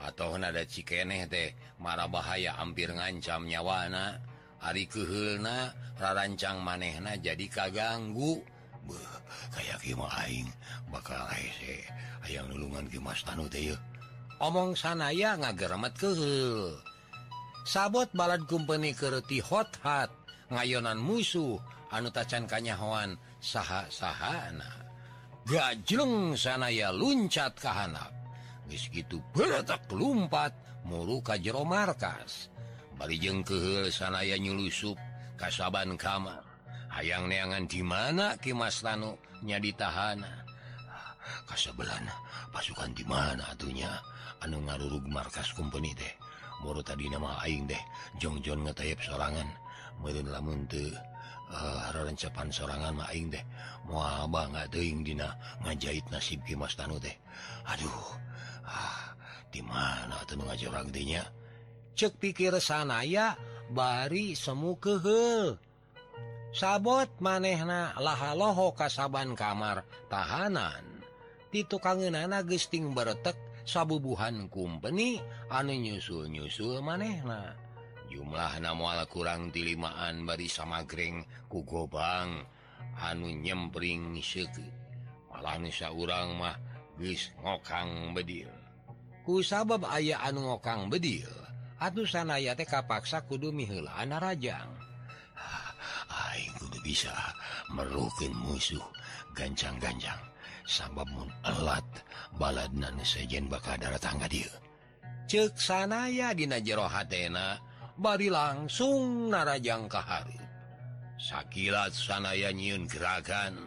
atau 0.00 0.38
nada 0.40 0.64
cikeneh 0.64 1.28
teh 1.28 1.52
marah 1.76 2.08
bahaya 2.08 2.56
hampir 2.56 2.88
ngancam 2.94 3.44
nyawana. 3.44 4.22
Hari 4.60 4.88
kehilna 4.88 5.72
rarancang 5.96 6.60
manehna 6.64 7.16
jadi 7.20 7.48
kaganggu. 7.52 8.40
Kayak 9.50 9.80
aing 9.82 10.48
bakal 10.92 11.20
ayaang 12.22 12.48
nulungan 12.48 12.86
Kimas 12.88 13.24
Tan 13.24 13.40
omong 14.40 14.72
sanaya 14.72 15.36
ngageremet 15.36 15.94
ke 16.00 16.10
sabot 17.68 18.08
balad 18.16 18.42
kumpeni 18.48 18.96
keti 18.96 19.44
hothat 19.44 20.08
ngayonan 20.48 20.96
musuh 20.96 21.60
anu 21.92 22.08
tacan 22.08 22.48
kanyahoan 22.48 23.20
saha-sahana. 23.38 24.88
Gajleng 25.44 26.36
sanaya 26.36 26.92
luncat 26.92 27.56
kahanap 27.56 28.12
gitu 28.70 29.18
bertak 29.34 29.82
lumpat 29.90 30.54
muru 30.86 31.18
ka 31.18 31.34
jero 31.34 31.66
markas. 31.66 32.52
Barijeng 32.94 33.42
kehel 33.42 33.90
sanaya 33.90 34.38
nyulusup 34.38 34.94
kasaban 35.34 35.98
kamar. 35.98 36.44
Hayang 36.90 37.30
neangan 37.30 37.66
di 37.70 37.82
mana 37.86 38.34
Kimas 38.38 38.82
tanu 38.82 39.14
nya 39.46 39.62
ditahana? 39.62 40.42
Ah, 40.90 41.14
Kasebelana 41.46 42.14
pasukan 42.50 42.90
di 42.90 43.06
mana 43.06 43.46
tuhnya 43.54 43.94
anu 44.44 44.60
ngarurug 44.64 45.04
markas 45.08 45.52
company 45.52 45.92
teh. 45.96 46.12
Baru 46.60 46.84
tadi 46.84 47.08
nama 47.08 47.40
Aing 47.40 47.64
deh 47.64 47.80
Jongjon 48.20 48.68
ngetayap 48.68 49.00
sorangan. 49.00 49.48
Merin 50.04 50.28
lamun 50.28 50.68
tuh 50.68 50.92
eh, 51.52 51.86
rencapan 51.92 52.48
sorangan 52.52 52.94
maing 52.96 53.32
deh 53.32 53.44
mau 53.88 54.04
abang 54.04 54.52
nggak 54.52 54.70
teing 54.76 55.02
dina 55.02 55.32
ngajahit 55.64 56.04
nasib 56.12 56.40
kimas 56.44 56.76
tanu 56.76 57.00
teh. 57.00 57.16
Aduh 57.68 58.06
ah 58.68 59.16
di 59.50 59.60
mana 59.64 60.20
tuh 60.28 60.38
ngajorang 60.38 60.94
dinya 60.94 61.26
cek 61.98 62.22
pikir 62.22 62.54
sana 62.62 63.02
ya 63.02 63.34
bari 63.68 64.38
semu 64.38 64.78
kehel 64.78 65.58
sabot 66.54 67.10
manehna 67.18 67.92
lahaloho 67.98 68.72
kasaban 68.74 69.34
kamar 69.34 69.84
tahanan. 70.08 71.02
Di 71.50 71.66
tukang 71.66 71.98
nana 71.98 72.46
gesting 72.46 72.94
beretek 72.94 73.34
sabubuhan 73.70 74.50
kumpeni 74.50 75.22
anu 75.46 75.78
nyusul 75.78 76.26
nyusul 76.26 76.82
manehna 76.82 77.54
jumlah 78.10 78.58
namuala 78.58 79.06
kurang 79.06 79.54
tilimaan 79.54 80.26
bari 80.26 80.50
samagreng 80.50 81.22
ku 81.46 81.62
gobang 81.62 82.42
anu 82.98 83.30
nyempring 83.30 84.18
seki 84.18 84.66
malah 85.30 85.54
nusa 85.62 85.94
urang 85.94 86.34
mah 86.34 86.58
bis 87.00 87.32
ngokang 87.40 88.12
bedil. 88.12 88.50
Ku 89.24 89.40
sabab 89.40 89.88
aya 89.88 90.20
anu 90.20 90.52
ngokang 90.52 90.90
bedil 90.92 91.30
atuh 91.80 92.04
sanaya 92.04 92.52
teh 92.52 92.68
kapaksa 92.68 93.24
kudu 93.24 93.54
miheula 93.54 94.04
rajang. 94.04 94.68
Ah, 95.38 95.70
aing 96.28 96.52
kudu 96.60 96.76
bisa 96.84 97.14
merukin 97.72 98.34
musuh 98.36 98.84
gancang-gancang. 99.32 100.29
sababmun 100.66 101.30
alat 101.44 101.86
balad 102.36 102.72
sejen 103.02 103.50
baka 103.50 103.76
darah 103.76 104.00
tangga 104.00 104.30
dia. 104.30 104.50
Cek 105.30 105.54
sanaya 105.54 106.34
dina 106.34 106.58
jerohatena 106.58 107.58
bari 107.94 108.26
langsung 108.26 109.30
narajang 109.30 109.86
kahari 109.86 110.40
sakilat 111.20 111.92
sanaya 111.92 112.48
nyiun 112.50 112.88
gerakan. 112.88 113.60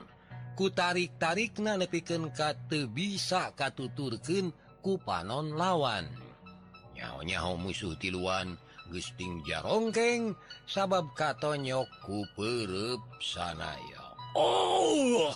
Ku 0.58 0.70
tarik-tarik 0.74 1.58
na 1.62 1.78
nepiken 1.78 2.30
kate 2.34 2.90
bisa 2.90 3.54
katuturken 3.54 4.54
ku 4.82 4.98
panon 5.02 5.54
lawan. 5.58 6.10
Nyaho-nyaho 6.94 7.58
musuh 7.58 7.98
tiluan 7.98 8.58
Gusting 8.92 9.42
jarongkeng 9.48 10.36
sabab 10.70 11.16
katonyok 11.16 11.88
ku 12.04 12.28
perep 12.36 13.02
sanaya 13.24 14.04
Oh! 14.36 15.34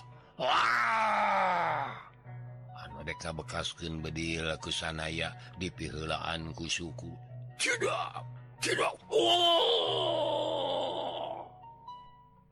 anudeka 2.77 3.33
bekasken 3.33 4.01
bedilku 4.05 4.69
sanaya 4.69 5.33
di 5.57 5.73
pilaanku 5.73 6.69
suku. 6.69 7.09
Tidak! 7.57 8.21
Tidak! 8.57 8.95
Oh. 9.13 9.97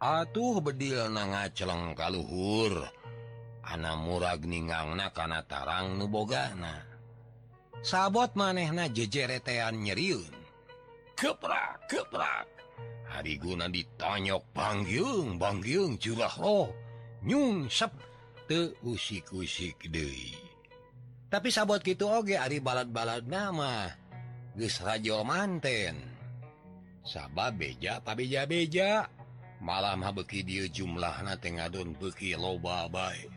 atuh 0.05 0.61
bedil 0.61 1.09
na 1.09 1.25
nga 1.33 1.49
celeng 1.49 1.97
kalluhur 1.97 2.85
Ana 3.65 3.97
murag 3.97 4.45
ningang 4.45 4.93
nakana 4.93 5.41
tarang 5.49 5.97
nubogana 5.97 6.85
sabot 7.85 8.33
manehna 8.33 8.89
jejeretean 8.89 9.81
nyeriun. 9.81 10.33
Keprak 11.17 11.89
keprak 11.89 12.45
hari 13.09 13.37
guna 13.41 13.65
ditanyok 13.65 14.43
Banggyung 14.53 15.37
Banggyung 15.41 15.97
curah 15.97 16.33
roh. 16.37 16.69
nyungsep 17.23 17.93
usik-usik 18.83 19.77
tapi 21.35 21.49
sabot 21.49 21.81
gitu 21.81 22.07
oge 22.07 22.37
Ari 22.39 22.61
balad-balad 22.63 23.25
nama. 23.25 23.91
Rajo 24.55 25.25
manten. 25.27 25.99
Sabab 27.03 27.59
beja 27.59 27.99
pabeja-beja 27.99 29.11
malam 29.59 29.99
habeki 29.99 30.41
dia 30.47 30.65
jumlah 30.71 31.27
na 31.27 31.35
Tengadon 31.37 31.93
beki 31.99 32.33
loba 32.39 32.87
baik 32.89 33.29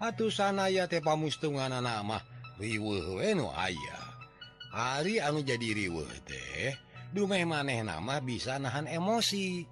atuh 0.00 0.32
sanaya 0.32 0.86
tepa 0.88 1.16
mustungan 1.18 1.72
nama. 1.72 2.22
Nu 2.60 3.48
aya. 3.50 3.98
Ari 4.74 5.18
anu 5.18 5.42
jadi 5.42 5.74
riweuh 5.74 6.10
teh 6.22 6.74
dumeh 7.10 7.42
maneh 7.46 7.82
nama 7.82 8.22
bisa 8.22 8.58
nahan 8.62 8.86
emosi. 8.86 9.66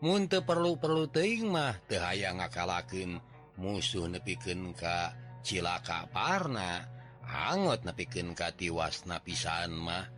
muntah 0.00 0.40
perlu-perlu 0.40 1.12
temah 1.12 1.76
tehaya 1.84 2.32
ngakalaken 2.32 3.20
musuh 3.60 4.08
nepiken 4.08 4.72
Ka 4.72 5.12
cilaka 5.44 6.08
Parna 6.08 6.84
hangot 7.24 7.84
nepiken 7.84 8.32
ka 8.32 8.52
wasna 8.72 9.20
pisan 9.20 9.76
mah. 9.76 10.08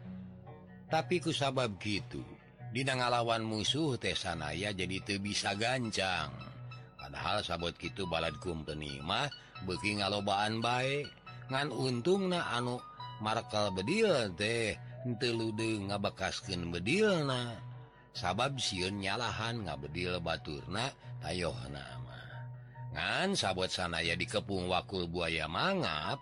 Tapi 0.87 1.19
ku 1.19 1.35
sabab 1.35 1.81
gitu 1.83 2.23
dina 2.73 2.97
ngalawan 2.97 3.45
musuh 3.45 3.99
tesanaya 3.99 4.71
jadi 4.71 4.97
te 5.03 5.19
bisa 5.19 5.53
gancang. 5.59 6.31
Padahal 6.97 7.43
sabot 7.43 7.75
gitu 7.77 8.07
balad 8.07 8.39
kumpenimah 8.39 9.29
beki 9.67 9.99
ngalobaan 9.99 10.63
baik 10.63 11.11
ngan 11.51 11.75
untung 11.75 12.31
na 12.31 12.55
anu 12.55 12.79
markal 13.19 13.75
bedil 13.75 14.31
teh 14.39 14.79
telude 15.19 15.91
ngabekasken 15.91 16.71
bedil 16.71 17.27
bedilna. 17.27 17.72
sabab 18.13 18.61
siun 18.61 19.01
nyalahan 19.01 19.65
ngabedil 19.65 20.21
Baturna 20.21 20.93
ayo 21.25 21.53
nama 21.69 22.21
ngan 22.93 23.35
sabot 23.37 23.73
sanaya 23.73 24.17
dikepung 24.17 24.69
wakul 24.69 25.09
buaya 25.09 25.49
mangap 25.49 26.21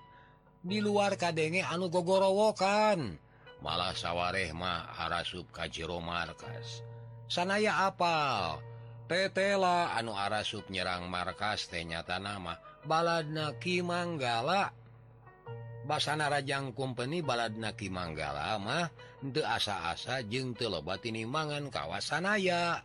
di 0.61 0.79
luar 0.79 1.17
kadenge 1.17 1.65
anu 1.65 1.89
gogorowokan. 1.89 3.17
Malah 3.61 3.93
sawarehmah 3.93 4.97
arasub 4.97 5.49
kajjiro 5.53 6.01
markas. 6.01 6.85
Sanaya 7.29 7.89
apal 7.89 8.61
tetela 9.09 9.93
anu 9.97 10.17
arasub 10.17 10.65
nyerang 10.73 11.09
markas 11.09 11.69
tenyata 11.69 12.17
nama 12.17 12.57
baladna 12.85 13.53
Ki 13.61 13.85
Manggala 13.85 14.73
Basana 15.91 16.31
Rajang 16.31 16.71
Kumpeni 16.71 17.19
Manggala 17.91 18.63
mah 18.63 18.87
untuk 19.27 19.43
asa-asa 19.43 20.23
jeung 20.23 20.55
telebat 20.55 21.03
ini 21.03 21.27
mangan 21.27 21.67
kawasanaya. 21.67 22.79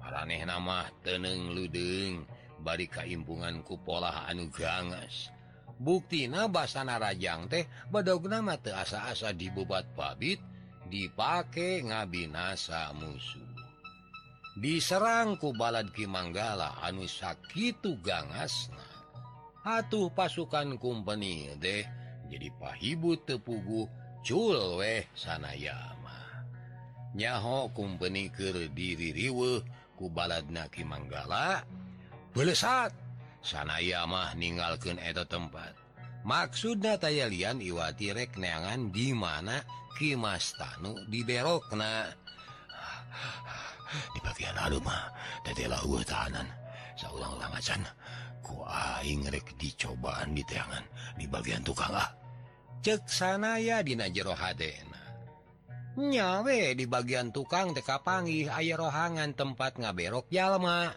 Aneh 0.00 0.48
nama 0.48 0.88
teneng 1.04 1.52
Ludeng 1.52 2.24
bari 2.64 2.88
kaimpunganku 2.88 3.84
pola 3.84 4.24
anu 4.24 4.48
gangas 4.48 5.28
buktina 5.76 6.48
Basana 6.48 6.96
Rajang 6.96 7.44
teh 7.52 7.68
badog 7.92 8.24
nama 8.24 8.56
te 8.56 8.72
asa-asa 8.72 9.36
dibobat 9.36 9.92
pabit 9.92 10.40
dipake 10.88 11.84
ngabinasa 11.84 12.96
musuh. 12.96 13.52
Diserangku 14.56 15.52
balad 15.52 15.92
Ki 15.92 16.08
Manggala 16.08 16.80
anu 16.80 17.04
sakit 17.04 17.84
gangas 18.00 18.72
nah. 18.72 18.96
atuh 19.76 20.08
pasukan 20.16 20.80
kumpeni 20.80 21.52
deh 21.60 22.00
jadi 22.30 22.48
pahibu 22.56 23.18
tepugu 23.26 23.90
culweh 24.22 25.04
sanayama 25.12 26.00
nyaho 27.14 27.66
kumpeni 27.74 28.30
ke 28.30 28.70
diri 28.70 29.10
riwe 29.10 29.66
kubalad 29.98 30.46
naki 30.48 30.86
manggala. 30.86 31.66
Belesat 32.30 32.94
sanayamah 33.42 34.38
ningalken 34.38 34.96
eta 35.02 35.26
tempat. 35.26 35.74
Maksudnya 36.22 37.00
tayalian 37.00 37.64
Iwati 37.64 38.12
rek 38.12 38.36
neangan 38.36 38.92
di 38.92 39.16
mana 39.16 39.64
Kimastanu 39.96 41.08
di 41.08 41.24
Berokna 41.24 42.08
di 44.14 44.20
bagian 44.22 44.54
Alma 44.54 45.10
tadilah 45.42 45.82
tahanan 46.06 46.46
saurang 46.94 47.34
lamajan 47.42 47.82
ku 48.38 48.62
aing 48.62 49.26
rek 49.32 49.58
dicobaan 49.58 50.30
di 50.36 50.46
tangan 50.46 50.84
di 51.18 51.26
bagian 51.26 51.64
tukang 51.66 51.90
ah 51.90 52.19
ceksanaya 52.80 53.84
Dina 53.84 54.08
jerohadenanyawe 54.08 56.58
di 56.76 56.86
bagian 56.88 57.32
tukang 57.32 57.74
TK 57.76 58.00
Pangi 58.00 58.48
aya 58.48 58.76
rohangan 58.76 59.34
tempat 59.36 59.78
ngaberok 59.80 60.30
jalma. 60.32 60.94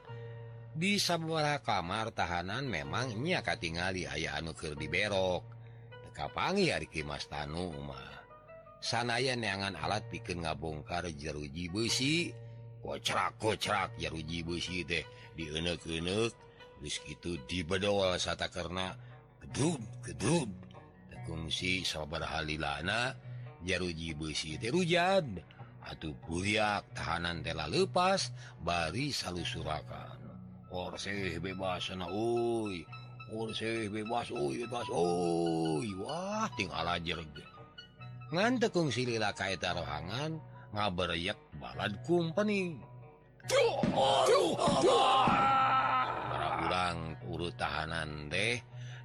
Di 0.74 0.98
sebuah 0.98 1.62
kamar 1.62 2.10
tahanan 2.18 2.66
memang 2.66 3.22
nyaka 3.22 3.62
tinggali 3.62 4.10
aya 4.10 4.34
anukir 4.42 4.74
diberok. 4.74 5.46
TK 6.10 6.34
Pangi 6.34 6.74
hari 6.74 6.90
Kimas 6.90 7.30
Tanuma 7.30 8.14
sanaya 8.84 9.32
neangan 9.40 9.80
alat 9.80 10.04
pikir 10.12 10.44
ngabongkar 10.44 11.08
jeruji 11.16 11.72
besi 11.72 12.36
kocrak 12.84 13.40
kocrak 13.40 13.96
jeruji 13.96 14.44
besi 14.44 14.84
teh 14.84 15.08
dienek-enek 15.40 16.36
wis 16.84 17.00
itu 17.08 17.40
dibedol 17.48 18.20
sata 18.20 18.52
karena 18.52 18.92
gedrub 19.40 19.80
gedrub 20.04 20.52
kungsi 21.26 21.84
sabar 21.84 22.24
Halilana 22.24 23.16
jaruji 23.64 24.16
besi 24.16 24.60
terjan 24.60 25.40
atau 25.84 26.16
buyak 26.28 26.88
tahanan 26.96 27.44
tela 27.44 27.68
lepas 27.68 28.32
bari 28.64 29.12
salu 29.12 29.44
surakan 29.44 30.20
Orse 30.74 31.38
bebas 31.38 31.94
sana 31.94 32.10
bebas 33.94 34.34
oi 34.34 34.66
bebas 34.66 34.90
oi. 34.90 35.86
Wah 36.02 36.50
tinggal 36.58 36.82
ala 36.82 36.98
ngante 38.34 38.74
kungsi 38.74 39.06
lila 39.06 39.30
kaita 39.38 39.78
rohangan 39.78 40.42
ngaberyak 40.74 41.38
balad 41.62 41.94
company 42.02 42.82
Tuh, 43.46 43.76
tuh, 44.26 44.56
urut 47.30 47.54
tahanan 47.60 48.32
teh 48.34 48.58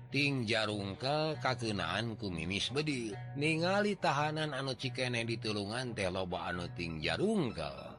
Ting 0.09 0.49
jarungkel 0.49 1.37
kakenaanku 1.45 2.33
mimis 2.33 2.73
bedi. 2.73 3.13
Ningali 3.37 4.01
tahanan 4.01 4.57
anu 4.57 4.73
cikene 4.73 5.29
ditulungan 5.29 5.93
teh 5.93 6.09
loba 6.09 6.49
anu 6.49 6.65
ting 6.73 7.05
jarungkel 7.05 7.99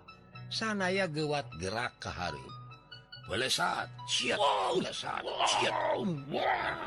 sanaya 0.50 1.06
gewat 1.06 1.46
gerak 1.62 1.94
ke 2.02 2.10
harum 2.10 2.50
siap 4.10 4.42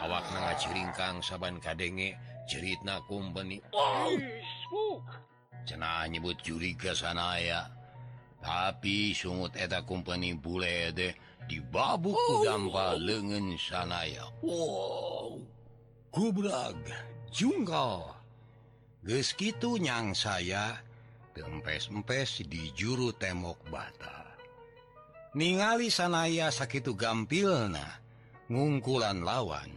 awak 0.03 0.27
na 0.35 0.51
ciringkang 0.59 1.23
saban 1.23 1.63
kadenge 1.63 2.19
ceritna 2.51 2.99
na 2.99 3.07
kumpeni 3.07 3.63
cena 5.63 6.03
nyebut 6.11 6.43
curiga 6.43 6.91
sanaya. 6.91 7.71
Tapi 8.43 9.15
sungut 9.15 9.55
eta 9.55 9.87
kumpeni 9.87 10.35
bule 10.35 10.91
deh. 10.91 11.15
dibabuk 11.47 12.19
gambar 12.45 12.97
oh. 12.97 13.03
lengan 13.03 13.57
sanaya. 13.59 14.27
Wow. 14.43 15.41
Kubrag 16.13 16.77
junggal 17.33 18.13
Geskitu 19.03 19.83
nyang 19.83 20.15
saya 20.15 20.79
tempes-empes 21.35 22.47
di 22.47 22.71
juru 22.71 23.11
temok 23.11 23.59
bata. 23.67 24.31
Ningali 25.35 25.91
sanaya 25.91 26.53
sakit 26.55 26.93
gampilna 26.95 27.99
ngungkulan 28.47 29.27
lawan. 29.27 29.73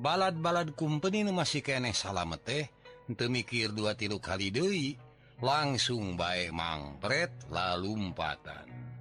Balad-balad 0.00 0.72
kumpeni 0.72 1.26
masih 1.28 1.60
keneh 1.60 1.92
salamet 1.92 2.40
teh 2.48 2.64
temikir 3.12 3.76
dua 3.76 3.92
tilu 3.92 4.16
kali 4.16 4.48
deui 4.48 4.96
langsung 5.44 6.16
baik 6.16 6.48
mangpret 6.56 7.28
lalu 7.52 8.08
empatan 8.08 8.93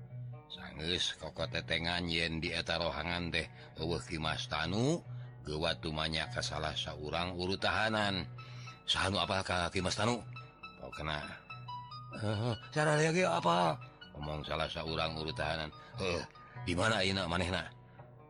kokotetengan 1.22 2.06
yen 2.10 2.42
dieta 2.42 2.82
rohangan 2.82 3.30
deh 3.30 3.48
Mas 4.18 4.50
Tanu 4.50 5.00
gewatumnya 5.44 6.32
ke 6.32 6.42
salah 6.42 6.74
seorang 6.74 7.36
uru 7.36 7.56
tahanan 7.60 8.26
selalu 8.88 9.18
apakah 9.22 9.70
Mas 9.70 9.96
Tanu? 9.96 10.20
Kau 10.82 10.92
kena. 10.92 11.22
Cara 12.70 12.94
lagi 13.00 13.26
apa 13.26 13.78
omong 14.18 14.46
salah 14.46 14.70
seorang 14.70 15.18
uru 15.18 15.34
tahanan 15.34 15.70
eh 15.98 16.22
di 16.64 16.74
mana 16.74 17.02
enak 17.02 17.26
manehna? 17.28 17.64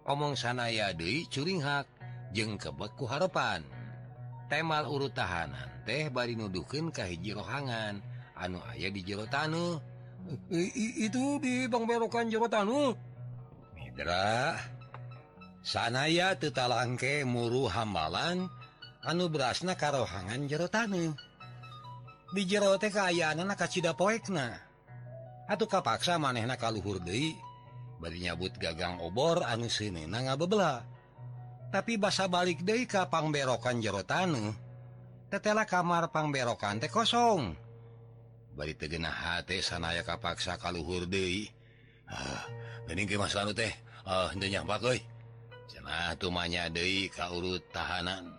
Omong 0.03 0.35
sanaya 0.35 0.91
Dei 0.91 1.23
curinghak 1.31 1.87
jeng 2.35 2.59
kebeku 2.59 3.07
harepan. 3.07 3.63
Temal 4.51 4.85
urut 4.85 5.15
tahanan 5.15 5.71
teh 5.87 6.11
bari 6.11 6.35
nuduhkenkah 6.35 7.07
hiji 7.07 7.31
rohangan. 7.31 8.03
Anu 8.33 8.59
ayah 8.73 8.91
di 8.91 9.05
jero 9.05 9.29
Tanu? 9.29 9.92
I, 10.53 11.09
itu 11.09 11.37
di 11.43 11.67
Bang 11.67 11.83
berokan 11.83 12.31
Jawatanu 12.31 12.95
Hidra 13.75 14.57
sanaya 15.63 16.35
tetalangke 16.35 17.23
muru 17.23 17.67
hambalan 17.71 18.47
anu 19.03 19.27
berasna 19.27 19.75
karohangan 19.75 20.47
jerotanu. 20.47 21.15
Di 22.33 22.49
jerote 22.49 22.89
keayaan 22.89 23.45
anak 23.45 23.61
kacita 23.61 23.93
poekna 23.93 24.57
atau 25.45 25.69
kapaksa 25.69 26.17
manehna 26.17 26.57
kaluhur 26.57 26.97
Dei 26.97 27.37
bernyabut 28.01 28.57
gagang 28.57 28.97
obor 28.99 29.45
anu 29.45 29.69
sini 29.69 30.09
na 30.09 30.25
nga 30.25 30.33
bebela 30.33 30.81
tapi 31.69 32.01
basa 32.01 32.25
balik 32.25 32.65
Dei 32.65 32.89
kapang 32.89 33.29
berokan 33.29 33.77
jerotanu 33.77 34.49
tetela 35.29 35.65
kamar 35.65 36.13
pangberokan 36.13 36.77
teh 36.77 36.89
kosong. 36.89 37.62
bari 38.53 38.77
hati 38.77 39.61
sanaya 39.65 40.05
kapaksa 40.05 40.61
kalluhur 40.61 41.09
De 41.09 41.49
teh 43.53 43.73
cenahnya 45.69 46.69
De 46.69 46.85
kaurut 47.09 47.63
tahanan. 47.73 48.37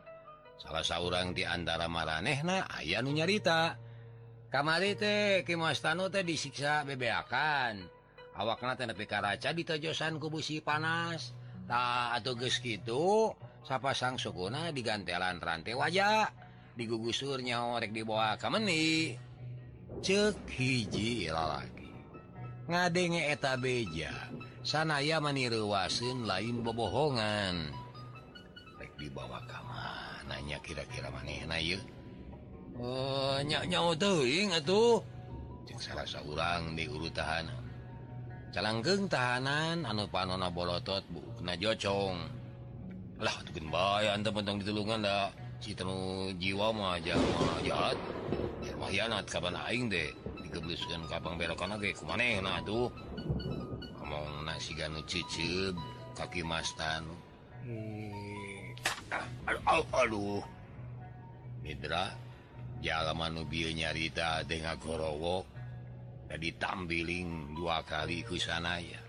Salah 0.59 0.87
seorang 0.87 1.35
diantara 1.35 1.91
maraneh 1.91 2.41
nah 2.47 2.65
aya 2.71 3.03
nu 3.03 3.11
nyarita. 3.11 3.77
Kamari 4.49 4.95
teh 4.95 5.43
Kimastano 5.43 6.07
teh 6.09 6.23
disiksa 6.23 6.87
bebeakan. 6.87 7.83
Awakna 8.35 8.79
tepi 8.79 9.07
karaca 9.07 9.51
ditojosan 9.51 10.23
kubusi 10.23 10.63
panas. 10.63 11.35
Tak 11.65 12.21
atau 12.21 12.37
ges 12.37 12.61
gitu 12.61 13.33
sapa 13.65 13.97
sang 13.97 14.21
sukuna 14.21 14.69
digantelan 14.69 15.41
rantai 15.41 15.73
wajah 15.73 16.29
digugusurnya 16.77 17.65
orek 17.73 17.97
dibawa 17.97 18.37
kameni 18.37 19.17
cek 20.05 20.37
hiji 20.53 21.33
lalaki 21.33 21.89
ngadenge 22.69 23.25
eta 23.33 23.57
beja 23.57 24.13
sanaya 24.61 25.17
maniruwasin 25.17 26.29
lain 26.29 26.61
bobohongan. 26.61 27.73
Rek 28.77 28.93
dibawa 29.01 29.41
kamar 29.49 30.21
nanya 30.29 30.61
kira-kira 30.61 31.09
maneh 31.09 31.41
oh, 32.77 33.41
tuh 34.61 35.01
salah 35.81 36.05
seorang 36.05 36.77
diuru 36.77 37.09
tahanan. 37.09 37.65
Calanggeng 38.53 39.09
tahanan 39.09 39.89
anu 39.89 40.05
panona 40.13 40.53
bolotot 40.53 41.01
bukna 41.09 41.57
joconglah 41.57 43.37
bayan 43.73 44.21
teman-teman 44.21 44.61
ditulungan 44.61 45.01
dah. 45.01 45.33
Si 45.65 45.73
jiwa 46.37 46.77
mah 46.77 47.01
jahat. 47.01 47.97
berkhianat 48.73 49.25
kaing 49.29 49.93
deh? 49.93 50.11
Dikeblikan 50.41 51.05
Kapang 51.11 51.37
belokan 51.37 51.77
ku 51.77 51.87
tuh 52.65 52.89
ngomong 54.01 54.49
nasi 54.49 54.73
ganu 54.73 55.01
cicib 55.05 55.77
kaki 56.17 56.41
mastan. 56.41 57.05
Hmm. 57.65 58.73
Ah, 59.13 59.27
aduh 59.55 59.87
aduh. 59.93 60.43
Midra 61.65 62.13
jalan 62.85 63.41
nubi 63.41 63.73
nyarita 63.73 64.45
dengan 64.45 64.77
gorowok 64.77 65.49
jadi 66.29 66.49
tambiling 66.61 67.57
dua 67.57 67.81
kali 67.81 68.21
ke 68.21 68.37
sanaya 68.37 69.01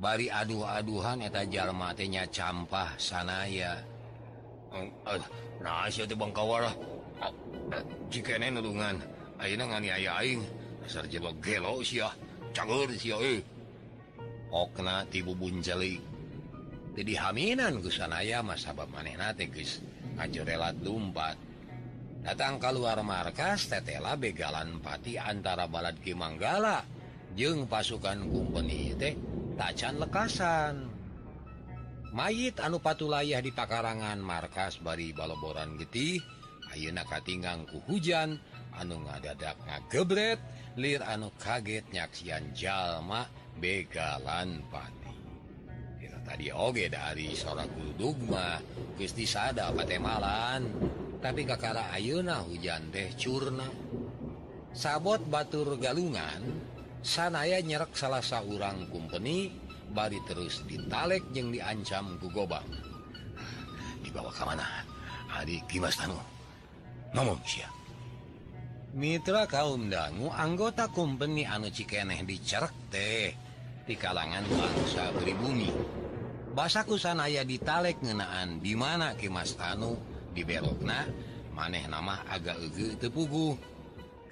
bari 0.00 0.32
aduh-aduhan 0.32 1.28
eta 1.28 1.44
jalmatenya 1.44 2.24
campah 2.32 2.96
sanaya 2.96 3.76
nah, 5.60 5.84
bangkawalah 5.92 6.72
jikaungan 8.08 8.96
ayaing 9.38 10.42
okna 14.48 15.04
tibubunjalik 15.12 16.00
jadi 16.98 17.14
haminan 17.14 17.78
Gusanaya 17.78 18.42
Mas 18.42 18.66
manehnatis 18.66 19.78
Anjurela 20.18 20.74
dumpat. 20.74 21.38
Datang 22.26 22.58
keluar 22.58 22.98
markas 23.06 23.70
Tetela 23.70 24.18
begalan 24.18 24.82
Pati 24.82 25.14
antara 25.14 25.70
balad 25.70 25.94
Kimanggala 26.02 26.82
jeung 27.38 27.70
pasukan 27.70 28.18
kumpeni 28.26 28.98
teh 28.98 29.14
tacan 29.54 30.02
lekasan. 30.02 30.90
Mayit 32.10 32.58
Anu 32.58 32.82
Patulayah 32.82 33.38
di 33.38 33.54
Pakarangan 33.54 34.18
markas 34.18 34.82
Bari 34.82 35.14
Baloboran 35.14 35.78
getih 35.78 36.18
Ayeuna 36.78 37.02
katinggangku 37.02 37.82
hujan 37.90 38.38
anu 38.78 39.02
ngadadak 39.02 39.58
ngagebret 39.66 40.38
lir 40.78 41.02
anu 41.02 41.34
kaget 41.34 41.82
nyaksian 41.90 42.54
jalma 42.54 43.26
begalan 43.58 44.62
pati 44.70 45.10
Kita 45.98 46.22
tadi 46.22 46.54
oge 46.54 46.86
dari 46.86 47.34
sora 47.34 47.66
dugma 47.98 48.62
Gusti 48.94 49.26
sada 49.26 49.74
patemalan 49.74 50.62
tapi 51.18 51.42
kakara 51.42 51.90
Ayeuna 51.90 52.46
hujan 52.46 52.94
teh 52.94 53.10
curna. 53.18 53.66
Sabot 54.70 55.18
Batur 55.26 55.74
galungan 55.82 56.62
sanaya 57.02 57.58
nyerek 57.58 57.90
salah 57.98 58.22
seorang 58.22 58.86
kumpeni 58.86 59.50
bari 59.90 60.22
terus 60.30 60.62
ditalek 60.70 61.26
yang 61.34 61.50
diancam 61.50 62.22
gugobang 62.22 62.70
ah, 63.34 63.94
dibawa 64.06 64.30
ke 64.30 64.46
mana? 64.46 64.86
Hari 65.26 65.58
Kimas 65.66 65.98
Tanu. 65.98 66.37
manusia 67.12 67.68
Mitra 68.98 69.44
kaum 69.44 69.92
dangu 69.92 70.32
anggota 70.32 70.88
kompeni 70.88 71.44
anu 71.44 71.68
Cikeneh 71.68 72.24
dicerek 72.24 72.72
teh 72.88 73.30
di 73.84 73.94
kalangan 73.96 74.48
bangsa 74.48 75.12
pribumi. 75.12 75.68
Basaku 76.56 76.96
sanaya 76.96 77.44
ditalek 77.44 78.00
ngenaan 78.00 78.64
di 78.64 78.72
mana 78.72 79.12
Kimas 79.12 79.54
Tanu 79.60 79.92
dibelokna 80.32 81.04
maneh 81.52 81.84
nama 81.84 82.24
agak 82.32 82.56
ege 82.64 82.96
tepugu 82.96 83.60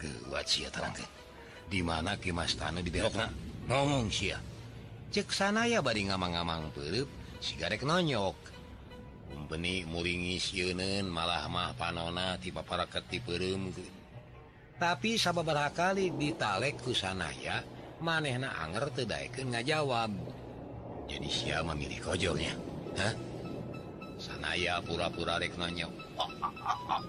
kewat 0.01 0.49
sia 0.49 0.73
terang 0.73 0.97
di 1.69 1.85
mana 1.85 2.17
Kimas 2.17 2.57
Tanu 2.57 2.81
dibelokna 2.81 3.29
ngomong 3.69 4.09
sia 4.09 4.41
cek 5.13 5.31
sanaya 5.37 5.85
bari 5.85 6.09
ngamang-ngamang 6.09 6.73
perup 6.73 7.13
sigarek 7.45 7.85
nonyok. 7.85 8.56
benik 9.47 9.87
muringis 9.87 10.51
Yunen 10.55 11.07
malahmah 11.07 11.75
panona 11.79 12.35
tiba 12.39 12.67
para 12.67 12.87
ketipm 12.91 13.71
tapi 14.77 15.17
sababaraha 15.17 15.73
kali 15.73 16.13
ditalek 16.13 16.83
kusanaya 16.83 17.63
maneh 18.03 18.37
na 18.37 18.53
Anger 18.61 18.93
tedaiken 18.93 19.55
nga 19.55 19.63
jawab 19.63 20.11
jadi 21.07 21.29
si 21.31 21.49
memilih 21.55 22.01
kojolnya 22.03 22.53
Hah? 22.99 23.15
sanaya 24.19 24.83
pura-pura 24.83 25.39
reknanya 25.39 25.87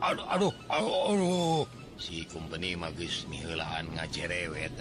aduh 0.04 0.54
aduh 0.70 1.66
si 1.98 2.22
kumpeni 2.30 2.78
magis 2.78 3.26
nilaan 3.26 3.90
ngacerewet 3.98 4.74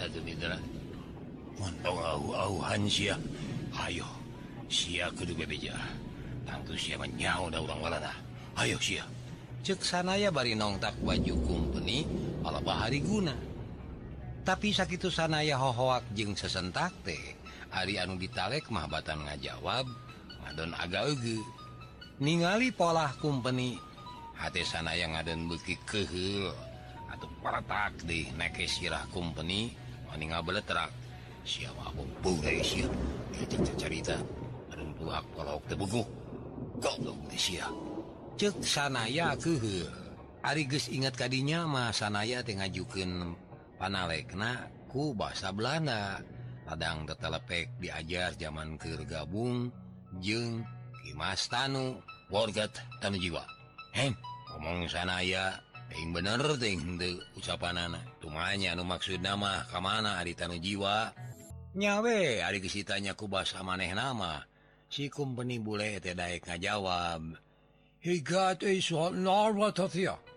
Ayo 3.77 4.05
si 4.69 4.99
bebeja. 5.37 5.77
nyahu 7.17 7.51
Ayo 8.57 8.77
cek 9.67 9.83
sanaya 9.83 10.31
bari 10.31 10.55
nongtak 10.55 10.95
baju 11.03 11.35
kumpeni 11.43 12.07
ala 12.47 12.63
bahari 12.63 13.03
guna. 13.03 13.35
Tapi 14.47 14.71
sakit 14.71 15.11
sanaya 15.11 15.59
hohoak 15.59 16.07
jeung 16.15 16.33
sesentak 16.39 16.95
teh. 17.03 17.35
Ari 17.75 17.99
anu 17.99 18.15
ditalek 18.15 18.71
mahbatan 18.71 19.27
ngajawab 19.27 19.85
ngadon 20.47 20.71
agage 20.79 21.43
ningali 22.23 22.71
pola 22.71 23.11
kumpeni 23.19 23.75
H 24.39 24.47
sanaya 24.63 25.03
ngaden 25.11 25.51
beki 25.51 25.75
kehil 25.83 26.47
atau 27.11 27.27
para 27.43 27.59
tak 27.67 28.07
di 28.07 28.31
neke 28.39 28.69
sirah 28.69 29.03
kumpeni 29.11 29.75
maning 30.07 30.31
beletrak 30.45 30.95
siapa 31.43 31.91
aku 31.91 32.07
bure 32.23 32.63
siap 32.63 32.93
cerita 33.35 33.73
cerita. 33.75 34.15
Aduh 34.71 34.95
tuak 34.95 35.27
polok 35.35 35.61
tebuku 35.67 36.26
goblok 36.77 37.17
cek 38.37 38.55
sanaya 38.61 39.33
ke 39.33 39.57
Arigus 40.47 40.87
ingat 40.87 41.19
kadinya 41.19 41.67
mah 41.67 41.91
sanaya 41.91 42.39
ngajukan 42.39 43.35
panalekna 43.75 44.71
ku 44.87 45.11
bahasa 45.11 45.51
Belanda. 45.51 46.23
Ladang 46.63 47.03
tetelepek 47.03 47.75
diajar 47.83 48.31
zaman 48.39 48.79
kegabung 48.79 49.67
jeng 50.23 50.63
Kimas 51.03 51.51
Tanu 51.51 51.99
wargat 52.31 52.71
Tan 53.03 53.19
jiwa. 53.19 53.43
He 53.91 54.07
ngomong 54.55 54.87
sanaya 54.87 55.59
ting 55.91 56.15
bener 56.15 56.39
ting 56.59 56.95
de 56.95 57.19
ucapan 57.35 57.91
anak 57.91 58.03
tumanya 58.23 58.71
nu 58.75 58.87
maksud 58.87 59.19
nama 59.19 59.67
kamana 59.67 60.23
Ari 60.23 60.31
Tanu 60.31 60.55
jiwa? 60.55 61.11
Nyawe 61.75 62.47
Ari 62.47 62.63
kesitanya 62.63 63.19
ku 63.19 63.27
basa 63.27 63.59
maneh 63.67 63.91
nama 63.91 64.46
si 64.87 65.11
kumpeni 65.11 65.59
bule 65.59 65.99
nga 65.99 66.55
jawab 66.55 67.35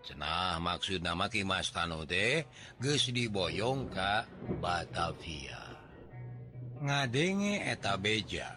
cenah 0.01 0.57
maksud 0.59 1.01
nama 1.05 1.31
Mas 1.47 1.69
Tanu 1.71 2.03
teh 2.09 2.43
geus 2.83 3.13
diboyong 3.13 3.93
ka 3.95 4.27
Batavia 4.59 5.61
ngadenge 6.81 7.61
eta 7.69 7.95
beja 8.01 8.49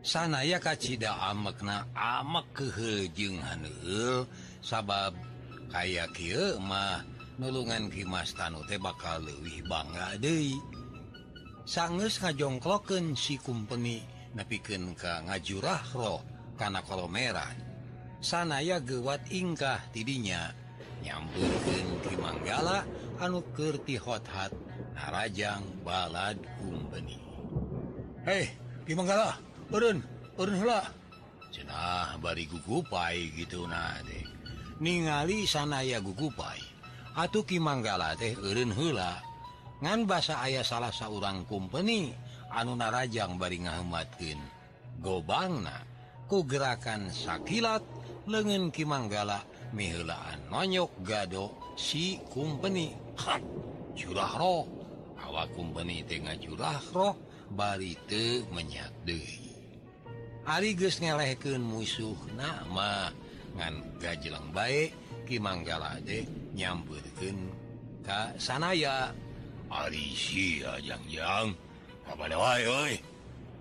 sanaya 0.00 0.56
kacita 0.62 1.12
amekna 1.28 1.84
amak 1.92 2.46
kehejeng 2.56 3.42
haneul 3.42 4.24
sabab 4.62 5.12
kaya 5.68 6.06
kieu 6.14 6.56
mah 6.62 7.02
nulungan 7.36 7.90
Ki 7.92 8.06
Mas 8.06 8.32
Tano 8.32 8.62
teh 8.64 8.78
bakal 8.78 9.26
leuwih 9.26 9.66
bangga 9.66 10.16
deui 10.22 10.56
sanggeus 11.66 12.22
ngajongklokeun 12.22 13.18
si 13.18 13.36
kumpeni 13.36 14.19
nepiken 14.34 14.94
ka 14.94 15.24
ngajurahro 15.26 16.22
karena 16.54 16.80
kolomeran 16.86 17.56
sanaya 18.20 18.78
gewat 18.78 19.24
ingkah 19.32 19.80
tidinya. 19.90 20.52
Nyamburken 21.00 21.86
di 22.04 22.14
Manggala 22.20 22.84
anukerti 23.16 23.96
hothat 23.96 24.52
narajang 24.92 25.64
balad 25.80 26.36
kumbeni. 26.60 27.16
Hei 28.28 28.52
di 28.84 28.92
Manggala 28.92 29.40
urun 29.72 30.04
urun 30.36 30.56
hula 30.60 30.84
cenah 31.48 32.20
bari 32.20 32.44
gugupai 32.44 33.32
gitu 33.32 33.64
nah 33.64 33.96
deh 34.04 34.28
ningali 34.84 35.48
sanaya 35.48 36.04
gugupai. 36.04 36.60
Atuh 37.16 37.48
ki 37.48 37.56
Manggala 37.56 38.12
teh 38.20 38.36
urun 38.36 38.68
hula 38.76 39.24
ngan 39.80 40.04
bahasa 40.04 40.36
ayah 40.44 40.60
salah 40.60 40.92
seorang 40.92 41.48
kumpeni 41.48 42.12
anu 42.50 42.74
narajang 42.74 43.38
bari 43.38 43.62
ngahumatkin 43.62 44.38
gobangna 44.98 45.86
ku 46.26 46.42
gerakan 46.46 47.10
sakilat 47.10 47.82
lengan 48.30 48.70
Kimanggala 48.70 49.42
milaan 49.74 50.38
nonyok 50.50 51.02
gado 51.02 51.74
si 51.74 52.18
kumpeni. 52.30 52.94
Hat 53.20 53.42
curahroh 53.94 54.64
awak 55.20 55.52
kumpeni 55.52 56.06
tengah 56.06 56.38
menyak 56.38 57.18
barite 57.52 58.46
Ari 60.46 60.72
Arigus 60.72 61.02
ngelehkeun 61.04 61.60
musuh 61.60 62.16
nama 62.32 63.12
ngan 63.58 64.00
gajelang 64.00 64.48
baik 64.56 64.94
Kimanggala 65.28 66.00
deh 66.02 66.24
nyamburken 66.56 67.50
Ka 68.00 68.32
sanaya. 68.40 69.12
Ari 69.70 70.10
si 70.18 70.66
ajang-jang 70.66 71.69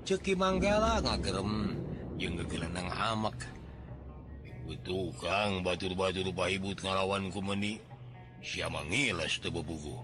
ceki 0.06 0.34
Manggala 0.34 1.02
ngagerem 1.06 1.78
jeung 2.18 2.38
gelenang 2.50 2.90
hamak 2.90 3.38
tukang 4.86 5.66
batur-batur 5.66 6.30
bahibut 6.34 6.78
ngalawan 6.82 7.34
kumeni 7.34 7.82
Sia 8.40 8.72
mangiles 8.72 9.44
tebuku 9.44 10.00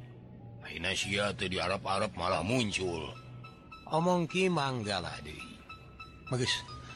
di 0.65 1.57
Arab-arab 1.61 2.11
malah 2.19 2.43
muncul. 2.43 3.13
Omong 3.87 4.27
Ki 4.27 4.51
Manggala 4.51 5.13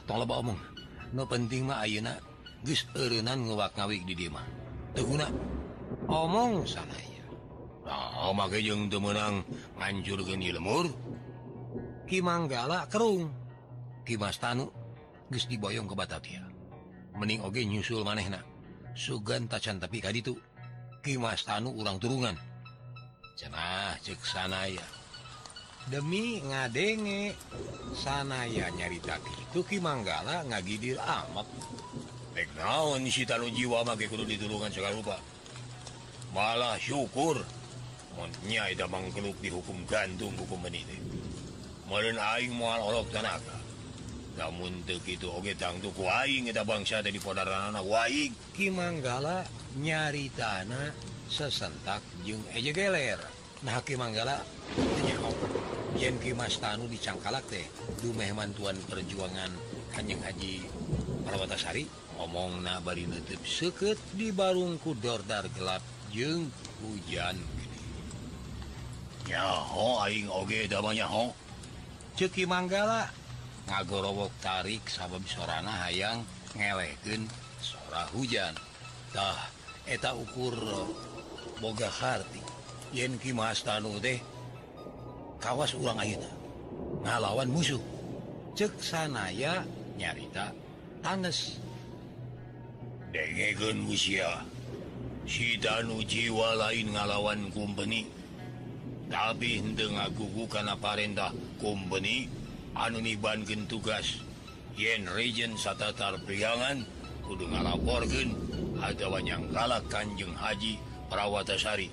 tong 0.10 0.20
loba 0.20 0.42
omong. 0.42 0.60
No 1.14 1.24
penting 1.30 1.70
mah 1.70 1.86
Ayeuna 1.86 2.18
geus 2.66 2.84
eureunan 2.98 3.46
ngewak 3.46 3.78
ngawik 3.78 4.04
di 4.10 4.18
dieu 4.18 4.34
mah. 4.34 4.44
Teu 4.98 5.06
guna. 5.06 5.30
omong 6.10 6.66
sanaya. 6.66 7.24
nah, 7.86 8.34
make 8.34 8.58
jeung 8.66 8.90
teu 8.90 8.98
meunang 8.98 9.46
ngancurkeun 9.78 10.42
ieu 10.42 10.58
lemur. 10.58 10.90
Kimanggala 12.10 12.90
kerung. 12.90 13.30
Kimas 14.02 14.42
Tanu 14.42 14.66
guys 15.30 15.46
diboyong 15.46 15.86
ke 15.86 15.94
Batavia 15.94 16.42
mening 17.22 17.46
oge 17.46 17.62
nyusul 17.62 18.02
manehna. 18.02 18.42
Sugan 18.98 19.46
tacan 19.46 19.78
tapi 19.78 20.02
ka 20.02 20.10
itu 20.10 20.34
Kimas 21.06 21.46
Tanu 21.46 21.70
urang 21.78 22.02
turungan. 22.02 22.34
Cenah 23.38 23.94
cek 24.02 24.26
sanaya. 24.26 24.82
Demi 25.86 26.42
ngadenge 26.42 27.38
sanaya 27.94 28.74
nyarita 28.74 29.22
itu 29.22 29.62
Kimanggala 29.62 30.42
ngagidil 30.50 30.98
amat. 30.98 31.46
Bek 32.34 32.50
naon 32.58 33.06
si 33.06 33.22
tanu 33.22 33.54
jiwa 33.54 33.86
make 33.86 34.10
kudu 34.10 34.26
ditulungan 34.26 34.74
segala 34.74 34.98
rupa. 34.98 35.22
Malah 36.34 36.82
syukur. 36.82 37.38
Mon 38.18 38.34
nyai 38.50 38.74
da 38.74 38.90
mangkeluk 38.90 39.38
dihukum 39.46 39.86
gantung 39.86 40.34
hukum 40.34 40.58
meniteh 40.66 41.19
bangsa 46.64 47.02
dari 47.02 47.20
Kimanggala 48.54 49.44
nyari 49.82 50.30
tanah 50.38 50.94
sesentak 51.30 52.02
jeung 52.22 52.46
eje 52.54 52.72
geler 52.74 53.20
nah 53.66 53.82
Ki 53.82 53.98
Manggala 53.98 54.46
Yen 55.98 56.16
Mas 56.38 56.56
Tanu 56.62 56.86
dicangkalak 56.88 57.44
teh 57.50 57.66
Dumeh 58.00 58.32
mantuan 58.32 58.78
perjuangan 58.88 59.52
Kanjeng 59.92 60.22
Haji 60.22 60.64
Parwatasari 61.26 61.84
omong 62.20 62.62
nabari 62.62 63.08
nutup 63.08 63.40
seket 63.48 63.96
di 64.12 64.30
barungku 64.36 64.92
dordar 65.00 65.48
gelap 65.56 65.80
jeng 66.12 66.52
hujan. 66.84 67.40
Ya 69.30 69.46
ho 69.46 70.04
aing 70.04 70.28
oge 70.28 70.68
damanya 70.68 71.08
ho. 71.08 71.32
ceki 72.20 72.44
Manggala. 72.44 73.08
Ngagorowok 73.72 74.44
tarik 74.44 74.84
sabab 74.92 75.24
sorana 75.24 75.88
hayang 75.88 76.28
ngelehkeun 76.52 77.24
sora 77.64 78.04
hujan. 78.12 78.52
Tah 79.16 79.48
eta 79.88 80.12
ukur 80.12 80.52
boga 81.64 81.88
harti. 81.88 82.44
Yen 82.92 83.16
Ki 83.24 83.32
Mastanu 83.32 84.04
deh 84.04 84.20
kawas 85.40 85.72
ulang 85.80 85.96
auna 85.96 86.32
ngalawan 87.08 87.48
musuh. 87.56 87.80
Cek 88.52 88.76
sanaya 88.84 89.64
nyarita 89.96 90.52
tanges. 91.00 91.56
Degen 93.16 93.88
musia. 93.88 94.44
Sianu 95.24 96.04
jiwa 96.04 96.52
lain 96.68 96.92
ngalawan 96.92 97.48
kumpeni. 97.56 98.19
tapi 99.10 99.60
ngagugu 99.90 100.46
karena 100.46 100.78
Parentah 100.78 101.34
Company 101.58 102.30
anunibanken 102.78 103.66
tugas. 103.66 104.22
Yen 104.80 105.10
Regen 105.12 105.60
Satatar 105.60 106.22
priangan 106.24 106.88
kudu 107.26 107.52
ngalaporgen 107.52 108.32
adawanyang 108.80 109.50
galak 109.52 109.84
Kanjeng 109.92 110.32
Haji 110.38 110.80
Prawatasari. 111.12 111.92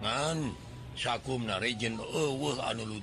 Ngan 0.00 0.54
sakum 0.96 1.44
na 1.44 1.60
Regen 1.60 2.00
uh, 2.00 2.56
anulu 2.64 3.02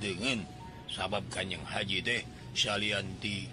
sabab 0.89 1.27
Kanjeng 1.29 1.61
Haji 1.61 2.01
deh 2.01 2.21
salanti 2.57 3.45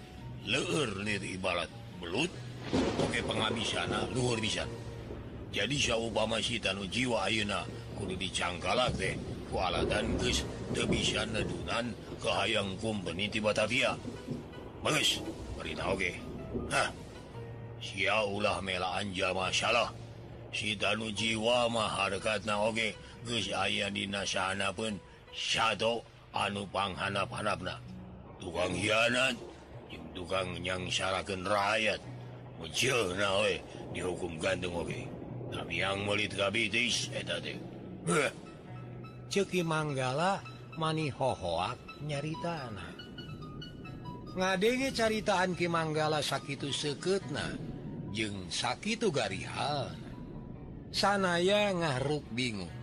leur 0.49 0.97
lir 1.05 1.21
ibarat 1.21 1.69
belut. 2.01 2.31
Oke 3.01 3.19
pengabisana 3.25 4.07
luhur 4.13 4.37
bisa 4.37 4.65
jadi 5.51 5.75
Syah 5.75 5.99
Obama 5.99 6.39
jiwa 6.39 7.27
Auna 7.27 7.67
kudu 7.99 8.15
dicangkalak 8.15 8.95
deh 8.95 9.19
kualatan 9.51 10.15
guys 10.15 10.47
bisa 10.71 11.27
nadunan 11.27 11.91
ke 12.23 12.29
hayang 12.31 12.79
kumpeni 12.79 13.27
di 13.27 13.43
Batavia. 13.43 13.93
Bagus 14.81 15.21
perintah 15.59 15.93
oke 15.93 16.11
Hah 16.71 16.89
sia 17.83 18.23
ulah 18.25 18.63
melaan 18.63 19.13
jama 19.13 19.51
salah 19.53 19.91
si 20.49 20.73
Danu 20.79 21.11
jiwa 21.13 21.69
mah 21.69 21.91
harkat 21.91 22.47
na 22.47 22.63
oge 22.65 22.95
Gus 23.21 23.53
ayah 23.53 23.93
di 23.93 24.09
nasana 24.09 24.73
pun 24.73 24.97
shadow 25.29 26.01
anu 26.33 26.65
panghanap-hanapna. 26.73 27.77
tukang 28.41 28.73
hianat 28.73 29.37
tukang 30.17 30.57
yang 30.65 30.89
rakyat. 30.89 32.01
Muncul 32.57 33.13
na 33.17 33.29
we 33.45 33.61
dihukum 33.93 34.41
gantung 34.41 34.81
oge 34.81 35.05
tapi 35.51 35.83
yang 35.83 36.07
melit 36.07 36.31
kabitis 36.31 37.11
eta 37.11 37.37
eh, 37.43 37.53
teh 37.53 37.57
Ceki 39.31 39.63
Manggala 39.63 40.43
manihohoak 40.75 42.03
nyarita 42.03 42.67
anak 42.67 42.95
ngadege 44.35 44.91
caritaan 44.91 45.55
Ki 45.55 45.71
Manggala 45.71 46.19
sakit 46.19 46.67
seketna 46.75 47.55
jeung 48.11 48.51
sakit 48.51 49.07
gari 49.07 49.47
hal 49.47 49.95
sanaya 50.91 51.71
ngaruk 51.71 52.27
bingung. 52.35 52.75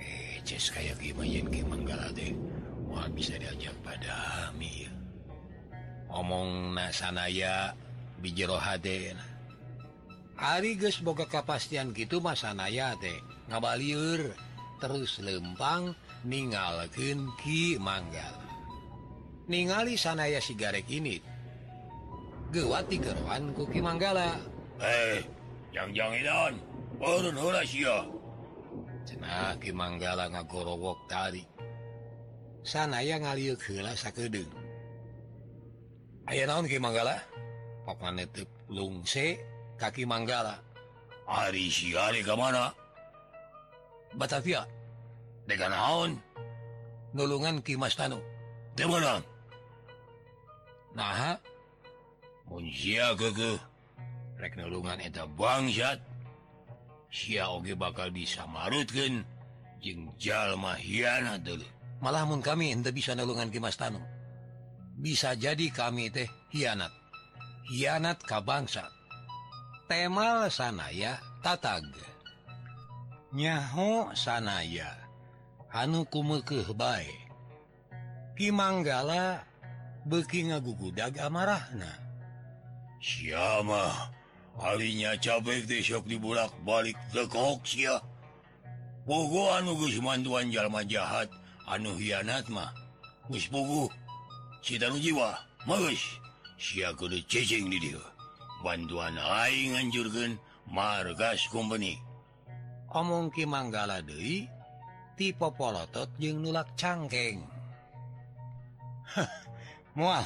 Eh 0.00 0.40
kayak 0.40 0.96
gimana 0.96 1.52
Ki 1.52 1.60
Manggala 1.68 2.08
deh 2.16 2.32
Wah 2.88 3.04
bisa 3.12 3.36
diajak 3.36 3.76
pada 3.84 4.48
Ami 4.48 4.88
omong 6.08 6.72
nasanaya 6.72 7.76
bijero 8.24 8.56
HD 8.56 9.12
Ari 10.40 10.80
geus 10.80 10.98
boga 11.04 11.28
kapastian 11.28 11.92
gitu 11.92 12.24
masanaya 12.24 12.96
teh 12.96 13.20
ngabalieur. 13.52 14.32
terus 14.84 15.16
lempang 15.24 15.96
ningalken 16.28 17.32
Ki 17.40 17.80
manggal. 17.80 18.36
Ningali 19.48 19.96
sanaya 19.96 20.36
sigarek 20.44 20.84
ini. 20.92 21.16
Gewati 22.52 23.00
kewan 23.00 23.56
kuki 23.56 23.80
Manggala. 23.80 24.36
Eh 24.76 25.24
yang 25.72 25.88
Ki 29.56 29.72
Manggala 29.72 30.28
ngagorowok 30.28 31.08
tadi. 31.08 31.40
Sanaya 32.64 33.20
ngaliuk 33.20 33.60
heula 33.68 33.92
sakedeng 33.92 34.48
Ayo 36.28 36.44
naon 36.48 36.68
Ki 36.68 36.76
Manggala? 36.76 37.20
Papan 37.88 38.20
netep 38.20 38.48
lungse 38.68 39.40
kaki 39.80 40.04
Manggala. 40.04 40.60
Ari 41.24 41.72
siari 41.72 42.20
kemana? 42.20 42.68
mana? 42.68 42.83
Batavia 44.14 44.66
dengan 45.44 45.74
naon? 45.74 46.10
Nulungan 47.14 47.62
Kimas 47.62 47.94
Tanu 47.94 48.18
nah 50.94 51.38
nulungan 54.54 54.98
eta 55.02 55.26
bangsat 55.26 55.98
Sia 57.14 57.46
Oge 57.46 57.78
bakal 57.78 58.10
disamarutkeun 58.10 59.22
jeung 59.78 60.10
jalma 60.18 60.74
hianat 60.74 61.46
jengjallmahiana 61.46 62.02
Malah 62.02 62.26
mun 62.26 62.42
kami 62.42 62.74
tidak 62.74 62.98
bisa 62.98 63.14
nulungan 63.14 63.54
Kimas 63.54 63.78
Tanu 63.78 64.02
bisa 64.94 65.34
jadi 65.34 65.70
kami 65.74 66.10
teh 66.10 66.30
hianat. 66.54 66.92
Hianat 67.66 68.22
ka 68.22 68.38
bangsa. 68.44 68.86
temal 69.84 70.48
sana 70.48 70.88
ya 70.94 71.20
tatag. 71.44 71.84
nyaho 73.34 74.14
sanaya. 74.14 74.94
Anu 75.74 76.06
kumekeuh 76.06 76.70
bae. 76.78 77.10
Ki 78.38 78.50
Kimanggala 78.50 79.42
beki 80.06 80.50
ngagugudag 80.54 81.18
amarahna. 81.18 81.90
Syamah 83.02 84.14
harinya 84.56 85.18
teh 85.20 85.82
sok 85.82 86.08
dibulak 86.08 86.54
balik 86.64 86.96
tekoksia 87.12 88.00
Pogo 89.04 89.52
anu 89.52 89.76
geus 89.76 90.00
manduan 90.00 90.48
Jalma 90.48 90.80
jahat 90.88 91.28
anu 91.68 91.92
hianat 92.00 92.48
mah. 92.48 92.72
Geus 93.28 93.50
Guspugu 93.50 93.92
Sitan 94.64 94.96
jiwa 94.96 95.36
Magus 95.68 96.00
sia 96.56 96.96
kudu 96.96 97.20
cacing 97.28 97.68
di 97.68 97.76
dieu. 97.76 98.00
Bantuan 98.64 99.20
aing 99.20 99.76
anjurgen 99.76 100.40
margas 100.64 101.44
company. 101.52 102.00
omong 102.94 103.34
Ki 103.34 103.44
Manggala 103.44 103.98
Dewi 104.00 104.46
tipe 105.18 105.48
polotot 105.58 106.08
jeung 106.22 106.38
nulak 106.40 106.70
cangkeg 106.78 107.42
mual 109.98 110.24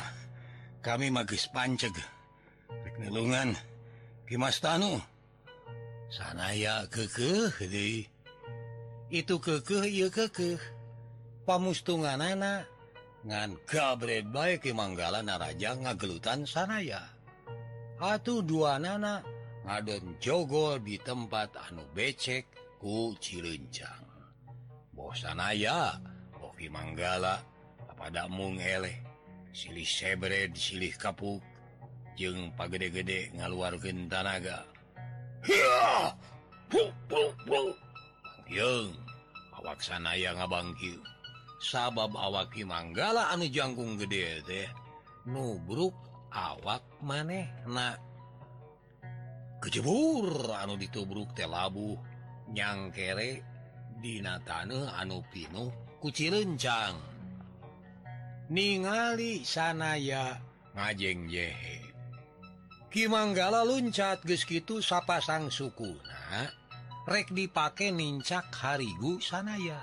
kami 0.79 1.13
magis 1.13 1.45
panceg. 1.53 1.93
Teknilungan 2.69 3.53
Kimas 4.25 4.61
Tanu. 4.61 4.97
Sanaya 6.09 6.89
kekeh 6.89 7.53
deui. 7.69 8.09
Itu 9.13 9.37
kekeh 9.41 9.85
ieu 9.89 10.09
kekeh. 10.09 10.57
Pamustungan 11.45 12.21
anak 12.21 12.69
ngan 13.25 13.57
gabret 13.69 14.25
bae 14.33 14.57
Ki 14.61 14.73
Manggala 14.73 15.21
naraja 15.21 15.77
ngagelutan 15.77 16.49
sanaya. 16.49 17.05
Atuh 18.01 18.41
dua 18.41 18.81
nana 18.81 19.21
ngadon 19.69 20.17
jogol 20.23 20.81
di 20.81 20.97
tempat 20.97 21.53
anu 21.69 21.85
becek. 21.93 22.49
ku 22.79 23.13
Cilencang. 23.19 24.07
Bosanaya 24.95 25.99
Oki 26.39 26.71
Manggala 26.71 27.43
kepada 27.91 28.31
mungele 28.31 29.03
silih 29.51 29.87
sebred 29.87 30.55
silih 30.55 30.95
kapuk. 30.95 31.43
Jeung 32.19 32.51
pagede-gede 32.59 33.31
ngaluarkeun 33.39 34.11
tanaga. 34.11 34.67
Awaksanaya 39.59 40.35
ngabangki 40.35 40.99
sabab 41.59 42.15
awaki 42.15 42.63
Manggala 42.63 43.35
anu 43.35 43.51
jangkung 43.51 43.99
gede 43.99 44.43
teh 44.47 44.67
nubruk 45.27 45.95
awak 46.31 46.83
maneh 47.03 47.51
nah 47.67 47.99
kejebur 49.59 50.55
anu 50.55 50.79
ditubruk 50.79 51.35
telabuh 51.35 51.99
nyangkere 52.53 53.43
Dinatane 53.99 54.87
anu 54.95 55.21
pinuh 55.35 55.75
kuci 55.99 56.31
ningali 58.49 59.43
sanaya 59.43 60.39
ngajeng 60.73 61.27
jehe 61.29 61.89
Kimanggala 62.89 63.69
loncat 63.69 64.25
geskitu 64.25 64.81
sapasang 64.81 65.53
sukuna 65.53 66.49
rek 67.09 67.33
dipake 67.33 67.89
nincak 67.89 68.53
harigu 68.53 69.17
sanaya. 69.21 69.81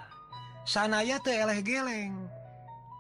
Sanaya 0.66 1.18
teeleh 1.22 1.62
geleng. 1.66 2.14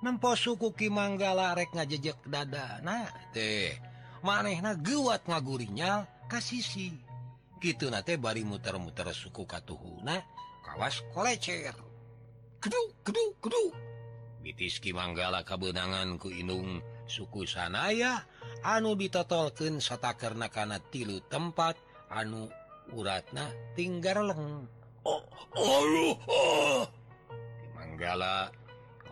Nempo 0.05 0.37
suku 0.37 0.73
Kimanggala 0.77 1.57
rek 1.57 1.73
ngajejek 1.73 2.29
dada 2.29 2.77
nah 2.85 3.09
teh 3.33 3.73
manehna 4.21 4.77
gewat 4.77 5.25
ngagurinya 5.25 6.05
kasisi 6.29 6.93
gitu 7.59 7.87
nate 7.89 8.19
bari 8.19 8.43
muter-muter 8.43 9.09
suku 9.15 9.47
katuhuna 9.47 10.21
kawas 10.65 11.05
kolecer. 11.13 11.75
Kedu 12.59 12.81
kedu 13.05 13.23
kedu. 13.39 13.63
Bitiski 14.45 14.93
Manggala 14.93 15.41
kabenangan 15.41 16.21
ku 16.21 16.29
Inung 16.29 16.77
suku 17.05 17.49
sanaya 17.49 18.25
anu 18.61 18.93
ditotolken 18.93 19.81
satakerna 19.81 20.49
karenakana 20.49 20.77
tilu 20.93 21.21
tempat 21.25 21.77
anu 22.13 22.49
uratna 22.93 23.49
tinggal 23.73 24.29
leng 24.29 24.69
oh, 25.05 25.21
oh, 25.57 26.13
oh. 26.29 26.85
Manggala 27.73 28.53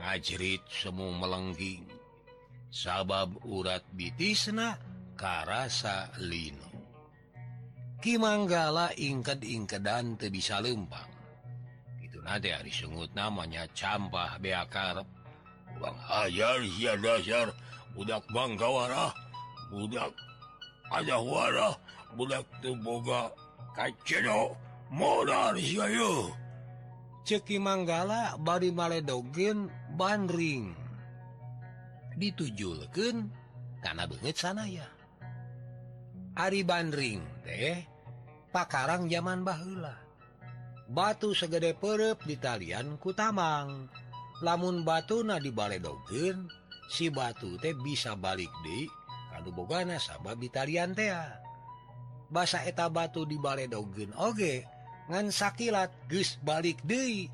ngajerit 0.02 0.66
semu 0.70 1.10
melengging 1.18 1.86
sabab 2.74 3.38
urat 3.46 3.86
bitisna 3.94 4.78
karasa 5.14 6.10
Lino 6.22 6.73
Ki 8.04 8.20
manggala 8.20 8.92
ingked-ingkedan 9.00 10.20
teu 10.20 10.28
bisa 10.28 10.60
lempang 10.60 11.08
itu 12.04 12.20
nate 12.20 12.52
hari 12.52 12.68
sungut 12.68 13.08
namanya 13.16 13.64
campah 13.72 14.36
beakarep 14.44 15.08
Bang 15.80 15.96
ajar 16.12 16.60
sia 16.68 17.00
dasar 17.00 17.56
budak 17.96 18.28
bangkawara 18.36 19.08
budak 19.72 20.12
ada 20.92 21.16
wara 21.16 21.72
budak 22.20 22.44
teu 22.60 22.76
boga 22.76 23.32
kaceno 23.72 24.52
modal 24.92 25.56
sia 25.56 25.88
yeuh 25.88 26.28
Ceki 27.24 27.56
manggala 27.56 28.36
bari 28.36 28.76
maledogen 28.76 29.72
bandring. 29.96 30.76
Ditujulkeun 32.20 33.32
karena 33.80 34.04
banget 34.04 34.36
sanaya. 34.36 34.92
Ari 36.36 36.68
bandring 36.68 37.24
teh 37.48 37.93
Pakarang 38.54 39.10
zaman 39.10 39.42
baheula. 39.42 39.98
Batu 40.86 41.34
segede 41.34 41.74
perep 41.74 42.22
di 42.22 42.38
Italian 42.38 43.02
kutamang 43.02 43.90
lamun 44.46 44.86
batu 44.86 45.26
Nah 45.26 45.42
dibaledoken 45.42 46.46
si 46.86 47.10
batu 47.10 47.58
teh 47.58 47.74
bisa 47.74 48.14
balik 48.14 48.54
di 48.62 48.86
kadu 49.34 49.50
Bogana 49.50 49.98
sabab 49.98 50.38
Italian 50.38 50.94
tea 50.94 51.34
basa 52.30 52.62
eta 52.62 52.94
batu 52.94 53.26
dibaledogen 53.26 54.14
Oge 54.22 54.70
ngan 55.10 55.34
sakilat 55.34 55.90
Gus 56.06 56.38
balik 56.38 56.78
deui. 56.86 57.26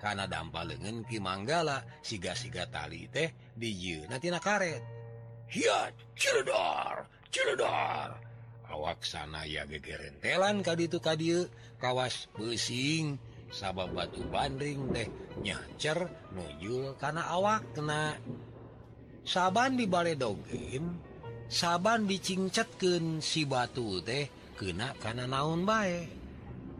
Karena 0.00 0.24
dampa 0.24 0.64
lengan 0.64 1.04
Ki 1.04 1.20
Manggala 1.20 1.84
siga-siga 2.00 2.64
tali 2.72 3.12
teh 3.12 3.52
di 3.52 3.70
Yunatina 3.76 4.40
karet. 4.40 4.80
Hiat 5.52 6.16
ciledar 6.16 7.06
ciledar. 7.32 8.31
awaksana 8.72 9.44
ya 9.44 9.68
gegerentelan 9.68 10.64
ka 10.64 10.72
itu 10.80 10.96
kadieu 10.98 11.46
kawas 11.76 12.32
besing 12.32 13.20
sabab 13.52 13.92
batu 13.92 14.24
bandring 14.32 14.88
teh 14.96 15.12
nyacer 15.44 16.08
nujul 16.32 16.96
karena 16.96 17.28
awak 17.28 17.62
kena. 17.76 18.16
Saban 19.22 19.78
di 19.78 19.86
bale 19.86 20.18
dogem 20.18 20.98
saban 21.46 22.10
dicingcetkeun 22.10 23.22
si 23.22 23.46
batu 23.46 24.02
teh 24.02 24.26
kena 24.56 24.96
karena 24.98 25.28
naon 25.28 25.62
bae. 25.62 26.08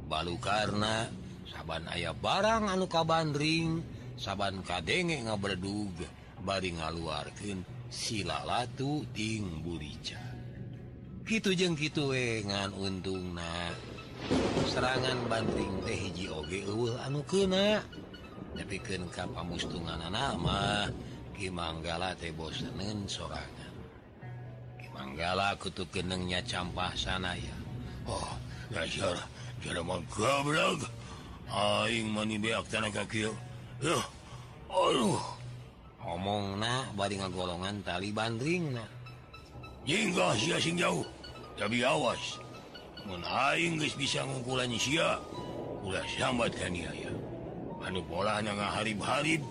Balu 0.09 0.41
karena 0.43 1.07
saban 1.47 1.87
ayah 1.93 2.17
barang 2.17 2.73
anu 2.73 2.91
ka 2.91 3.07
bandring 3.07 3.85
saban 4.17 4.65
kadenge 4.65 5.23
nga 5.23 5.37
berduga 5.39 6.09
bari 6.43 6.75
ngaluarkan 6.75 7.63
silalatu 7.93 9.07
ting 9.15 9.63
burica 9.63 10.32
gitu 11.23 11.55
jeng 11.55 11.79
gitu 11.79 12.11
wengan 12.11 12.75
untung 12.77 13.35
nah 13.39 13.71
serangan 14.69 15.19
banting 15.31 15.73
teh 15.87 15.97
hiji 15.97 16.27
oge 16.29 16.67
anu 17.07 17.23
kena 17.25 17.83
nyepiken 18.55 19.09
kap 19.09 19.31
mustungan 19.47 20.03
nama 20.11 20.91
Kimanggala 21.43 22.15
teh 22.15 22.31
bosanen 22.31 23.03
sorangan. 23.11 23.75
Kimanggala 24.79 25.59
kutu 25.59 25.83
kenengnya 25.91 26.39
campah 26.47 26.95
sana 26.95 27.35
ya. 27.35 27.57
Oh 28.07 28.39
dasar 28.71 29.19
jerman 29.59 30.07
goblok 30.07 30.87
aing 31.51 32.15
mani 32.15 32.39
beak 32.39 32.63
tanah 32.71 32.95
kaki 32.95 33.27
aduh. 34.71 35.19
Ngomong 35.99 36.63
nah 36.63 36.87
bari 36.95 37.19
ngagolongan 37.19 37.83
tali 37.83 38.15
bandring 38.15 38.79
nah 38.79 38.87
jingga 39.87 40.35
sia 40.39 40.59
sing 40.59 40.79
jauh. 40.79 41.07
Tapi 41.59 41.85
awas. 41.85 42.39
Menaing 43.03 43.83
geus 43.83 43.99
bisa 43.99 44.23
ngungkulan 44.23 44.71
sia 44.79 45.19
udah 45.83 46.07
sambat 46.15 46.55
kan 46.55 46.71
ya. 46.71 46.91
Anu 47.83 47.99
bola 48.07 48.39
nga 48.39 48.79
harib-harib 48.79 49.43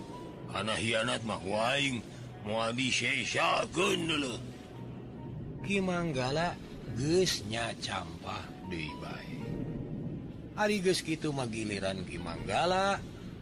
karena 0.47 0.73
hianat 0.75 1.21
mah 1.27 1.41
waing 1.43 1.99
mau 2.47 2.63
sesa 2.71 3.67
dulu. 4.07 4.39
Ki 5.67 5.83
Manggala 5.83 6.55
gesnya 6.95 7.75
campah 7.83 8.47
deui 8.71 8.87
bae. 9.03 9.35
Hari 10.55 10.79
geus 10.79 11.03
gitu 11.03 11.35
mah 11.35 11.47
giliran 11.51 12.07
Ki 12.07 12.17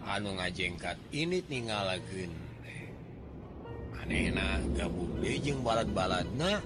anu 0.09 0.33
ngajengkat 0.41 0.97
ini 1.13 1.45
ninggalagen 1.45 2.33
aneh 4.09 4.33
gabung 4.73 5.21
lejeng 5.21 5.61
balat-balat 5.61 6.25
nah 6.33 6.57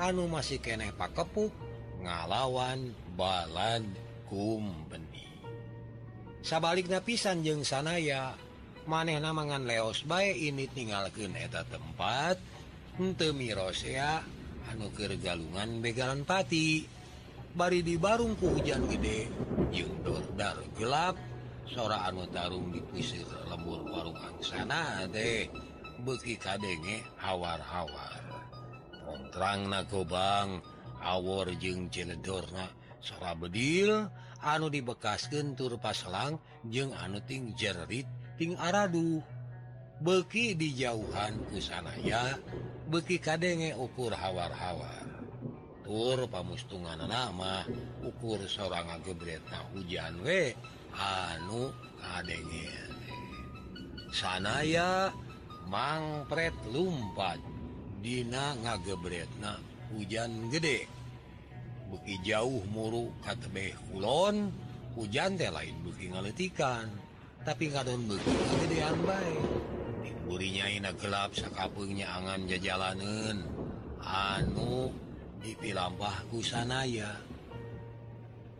anu 0.00 0.24
masih 0.32 0.56
keneh 0.64 0.96
Pak 0.96 1.12
kepuk 1.12 1.52
ngalawan 2.00 2.96
balad 3.20 3.84
kum 4.24 4.72
benih. 4.88 5.28
Sabalik 6.40 6.88
pisan 7.04 7.44
jeng 7.44 7.60
sanaya 7.60 8.32
maneh 8.88 9.20
namangan 9.20 9.68
leos 9.68 10.08
baik 10.08 10.40
ini 10.40 10.64
tinggal 10.72 11.12
eta 11.36 11.68
tempat 11.68 12.40
entemi 12.96 13.52
anu 13.52 14.24
anuker 14.72 15.20
galungan 15.20 15.84
begalan 15.84 16.24
pati 16.24 16.88
bari 17.52 17.84
di 17.84 18.00
barungku 18.00 18.56
hujan 18.56 18.88
gede 18.88 19.28
yungdordar 19.68 20.64
gelap 20.80 21.20
sora 21.68 22.08
anu 22.08 22.24
tarung 22.32 22.72
di 22.72 22.80
pisir 22.88 23.28
lembur 23.52 23.84
warung 23.84 24.16
angsana 24.16 25.04
deh 25.12 25.44
beki 26.00 26.40
kadenge 26.40 27.04
hawar-hawar. 27.20 28.19
kontrang 29.10 29.66
na 29.66 29.82
gobang 29.82 30.62
awor 31.02 31.50
jeung 31.58 31.90
jenedorna. 31.90 32.70
Sora 33.02 33.34
bedil 33.34 34.06
anu 34.38 34.70
dibekasken 34.70 35.58
tur 35.58 35.74
paselang 35.82 36.38
jeung 36.70 36.94
anuting 36.94 37.50
jeritting 37.58 38.54
aradu. 38.54 39.18
Beki 40.00 40.56
dijauhan 40.56 41.36
kusanaya 41.50 42.38
beki 42.88 43.18
kadenge 43.20 43.74
ukur 43.76 44.14
hawar-hawar. 44.14 45.04
Tur 45.84 46.30
pamustungan 46.30 47.02
nama 47.02 47.66
ukur 48.06 48.38
seorang 48.46 48.88
ngagebretna 48.94 49.66
hujan 49.74 50.22
we. 50.22 50.54
Anu 50.94 51.74
kadenge. 51.98 52.70
Sanaya 54.14 55.12
mangpret 55.68 56.56
lumpat. 56.70 57.38
Dina 58.00 58.56
ngagebretna 58.64 59.60
hujan 59.92 60.48
gede. 60.48 60.88
Buki 61.92 62.16
jauh 62.24 62.64
muruk 62.72 63.12
katebe 63.22 63.76
Kulon 63.88 64.48
hujan 64.96 65.36
teh 65.36 65.52
lain 65.52 65.76
buki 65.84 66.08
ngaletikan. 66.08 66.88
Tapi 67.44 67.72
kadon 67.72 68.08
buki 68.08 68.32
gedean 68.64 68.96
baik 69.04 69.70
burinya 70.30 70.70
ina 70.70 70.94
gelap 70.94 71.34
sakapungnya 71.34 72.06
angan 72.06 72.46
jajalanen. 72.46 73.42
Anu 74.00 74.94
dipilampah 75.42 76.30
kusanaya 76.30 77.18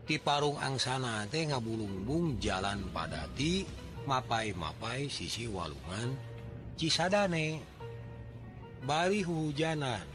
di 0.03 0.19
parung 0.19 0.59
angsana 0.59 1.23
teh 1.31 1.47
ngabulungbung 1.47 2.43
jalan 2.43 2.91
padati 2.91 3.63
mapai-mapai 4.03 5.07
sisi 5.07 5.47
walungan 5.47 6.11
Cisadane. 6.75 7.70
Bali 8.81 9.21
hujanan. 9.21 10.09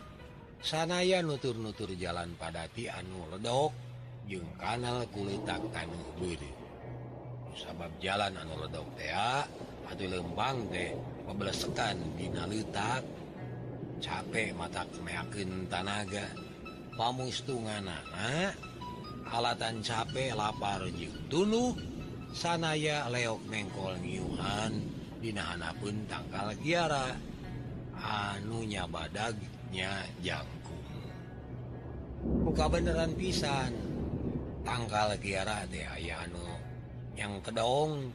Sanaya 0.58 1.22
nutur-nutur 1.22 1.94
jalan 1.94 2.34
padati 2.34 2.90
anu 2.90 3.30
ledok 3.30 3.70
jeung 4.26 4.50
kanal 4.58 5.06
kulitak 5.14 5.62
tanuh 5.70 6.10
Budi 6.18 6.50
sabab 7.54 7.94
jalan 8.02 8.34
anu 8.34 8.58
ledok 8.66 8.88
tea 8.98 9.46
atau 9.86 10.06
lembang 10.10 10.66
de 10.74 10.90
dina 12.18 12.50
letak 12.50 13.06
capek 14.02 14.50
mata 14.58 14.82
kemeakin 14.90 15.70
tanaga. 15.70 16.26
Pamustungan 16.98 17.86
anak 17.86 18.58
alatan 19.30 19.78
capek 19.86 20.34
lapar 20.34 20.82
jeung 20.90 21.14
dulu 21.30 21.78
sanaya 22.34 23.06
leok 23.14 23.46
mengkol 23.46 23.94
ngiuhan 24.02 24.74
dinahanapun 25.22 26.02
tangkal 26.10 26.50
kiara. 26.58 27.35
anunya 28.00 28.84
badagnya 28.88 30.04
jangkung. 30.20 30.84
Buka 32.44 32.68
beneran 32.68 33.16
pisan. 33.16 33.72
Tanggal 34.66 35.14
Kiara 35.22 35.62
deh 35.70 35.86
aya 35.86 36.26
anu 36.26 36.42
yang 37.14 37.38
kedong 37.38 38.10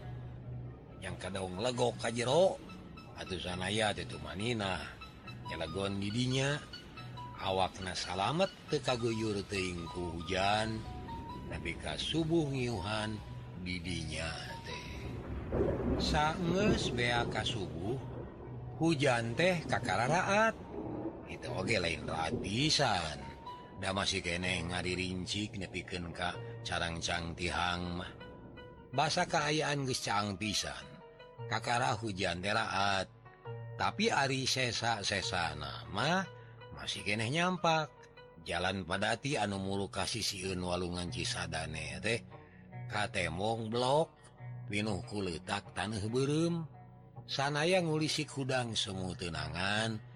yang 0.99 1.15
kedong 1.15 1.63
legok 1.63 1.95
kajjero 2.03 2.59
atau 3.15 3.37
sanaya 3.39 3.95
itu 3.95 4.19
manina. 4.19 4.83
Nyelegon 5.47 5.95
didinya 6.03 6.59
awakna 7.39 7.95
salamet 7.95 8.51
tekaguyur 8.67 9.39
teingku 9.47 10.19
hujan. 10.19 10.75
Tapi 11.47 11.71
ka 11.79 11.95
subuh 11.95 12.51
ngiuhan 12.51 13.15
didinya 13.63 14.27
teh. 14.67 14.91
Sanges 15.99 16.91
beaka 16.91 17.47
subuh 17.47 17.95
hujan 18.81 19.37
teh 19.37 19.61
kakararaat 19.69 20.57
itu 21.29 21.47
oge 21.53 21.77
lain 21.77 22.09
latisan 22.09 23.21
da 23.77 23.93
masih 23.93 24.25
kene 24.25 24.65
ngadirrincik 24.73 25.53
nepiken 25.61 26.09
Ka 26.09 26.33
carangcang 26.65 27.37
tihang 27.37 28.01
mah. 28.01 28.11
Bahasa 28.93 29.23
keayaan 29.25 29.85
gecang 29.85 30.35
pisan. 30.35 30.85
Kakara 31.45 31.93
hujan 31.97 32.41
teraat 32.41 33.05
tapi 33.77 34.09
Ari 34.09 34.49
sesa 34.49 35.05
sesa 35.05 35.53
nama 35.53 36.25
masih 36.73 37.05
kene 37.05 37.29
nyampak. 37.29 37.93
Jalan 38.41 38.89
padati 38.89 39.37
anu 39.37 39.61
mulu 39.61 39.93
kasih 39.93 40.25
siun 40.25 40.57
walungan 40.65 41.13
Cisadane 41.13 42.01
teh. 42.01 42.25
Katemong 42.89 43.69
blok 43.69 44.09
pinuhku 44.65 45.21
letak 45.21 45.69
tanah 45.77 46.01
berem. 46.09 46.80
sanaya 47.27 47.81
ngulisi 47.81 48.23
kudang 48.29 48.73
semu 48.77 49.13
tenangan 49.17 50.11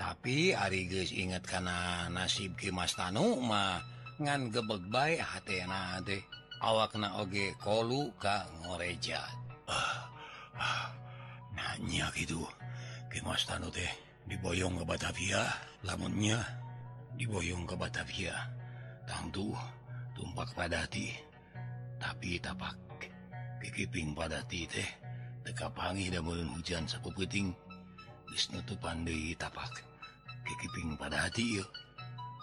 tapi 0.00 0.56
Ari 0.56 0.88
guys 0.88 1.12
ingat 1.12 1.44
karena 1.44 2.08
nasib 2.08 2.56
Kimas 2.56 2.96
Tanmah 2.96 3.84
ngan 4.16 4.48
gebeg 4.48 4.88
baik 4.88 5.20
hati 5.20 5.60
deh 6.08 6.22
awak 6.64 6.96
na 6.96 7.20
oge 7.20 7.52
kolu 7.60 8.08
Ka 8.16 8.48
ngoreja 8.64 9.20
ah, 9.68 10.08
ah, 10.56 10.88
nanya 11.52 12.08
gitu. 12.16 12.40
Kimas 13.12 13.44
Tan 13.44 13.66
teh 13.68 13.92
diboyong 14.24 14.80
ke 14.80 14.84
Batavia 14.88 15.42
lamunnya 15.84 16.40
diboyong 17.20 17.68
ke 17.68 17.74
Batavia. 17.76 18.32
Tangtu 19.04 19.52
tumpak 20.16 20.48
padati. 20.56 21.12
Tapi 22.00 22.40
tapak 22.40 22.72
kekiping 23.60 24.16
padati 24.16 24.64
teh. 24.64 24.88
tekapangi 25.46 26.12
dan 26.12 26.26
belum 26.26 26.50
hujan 26.56 26.84
sapuputing 26.84 27.52
Wisnu 28.30 28.62
tuh 28.62 28.78
pandai 28.78 29.34
tapak. 29.34 29.82
Kekiping 30.46 30.94
pada 30.94 31.26
hati 31.26 31.58
yuk 31.58 31.66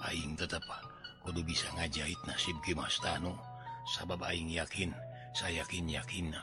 Aing 0.04 0.36
tetap 0.38 0.62
kudu 1.24 1.42
bisa 1.42 1.72
ngajahit 1.80 2.20
nasib 2.28 2.60
Gimas 2.62 3.00
Tanu. 3.00 3.34
Sabab 3.88 4.22
Aing 4.28 4.52
yakin 4.52 4.92
saya 5.32 5.64
yakin 5.64 5.88
yakin 5.88 6.36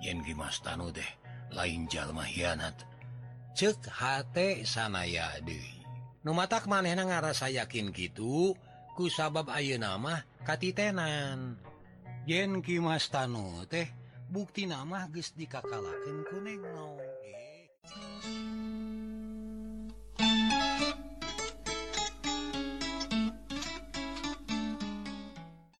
yen 0.00 0.24
Gimas 0.24 0.64
Tanu 0.64 0.88
deh 0.90 1.06
lain 1.52 1.86
jalma 1.86 2.26
hianat 2.26 2.74
cek 3.56 3.88
hati 3.88 4.68
sanaya 4.68 5.32
deui. 5.40 5.80
Nu 6.20 6.36
matak 6.36 6.68
manehna 6.68 7.08
ngarasa 7.08 7.48
yakin 7.48 7.94
gitu 7.94 8.52
ku 8.92 9.08
sabab 9.08 9.48
ayeuna 9.48 9.96
mah 9.96 10.24
katitenan. 10.44 11.56
Yen 12.28 12.60
Gimas 12.60 13.08
Tanu 13.08 13.64
teh 13.70 13.86
bukti 14.26 14.66
nama 14.66 15.06
guys 15.06 15.30
dikakalakan 15.38 16.26
kuning 16.26 16.62
mau 16.74 16.98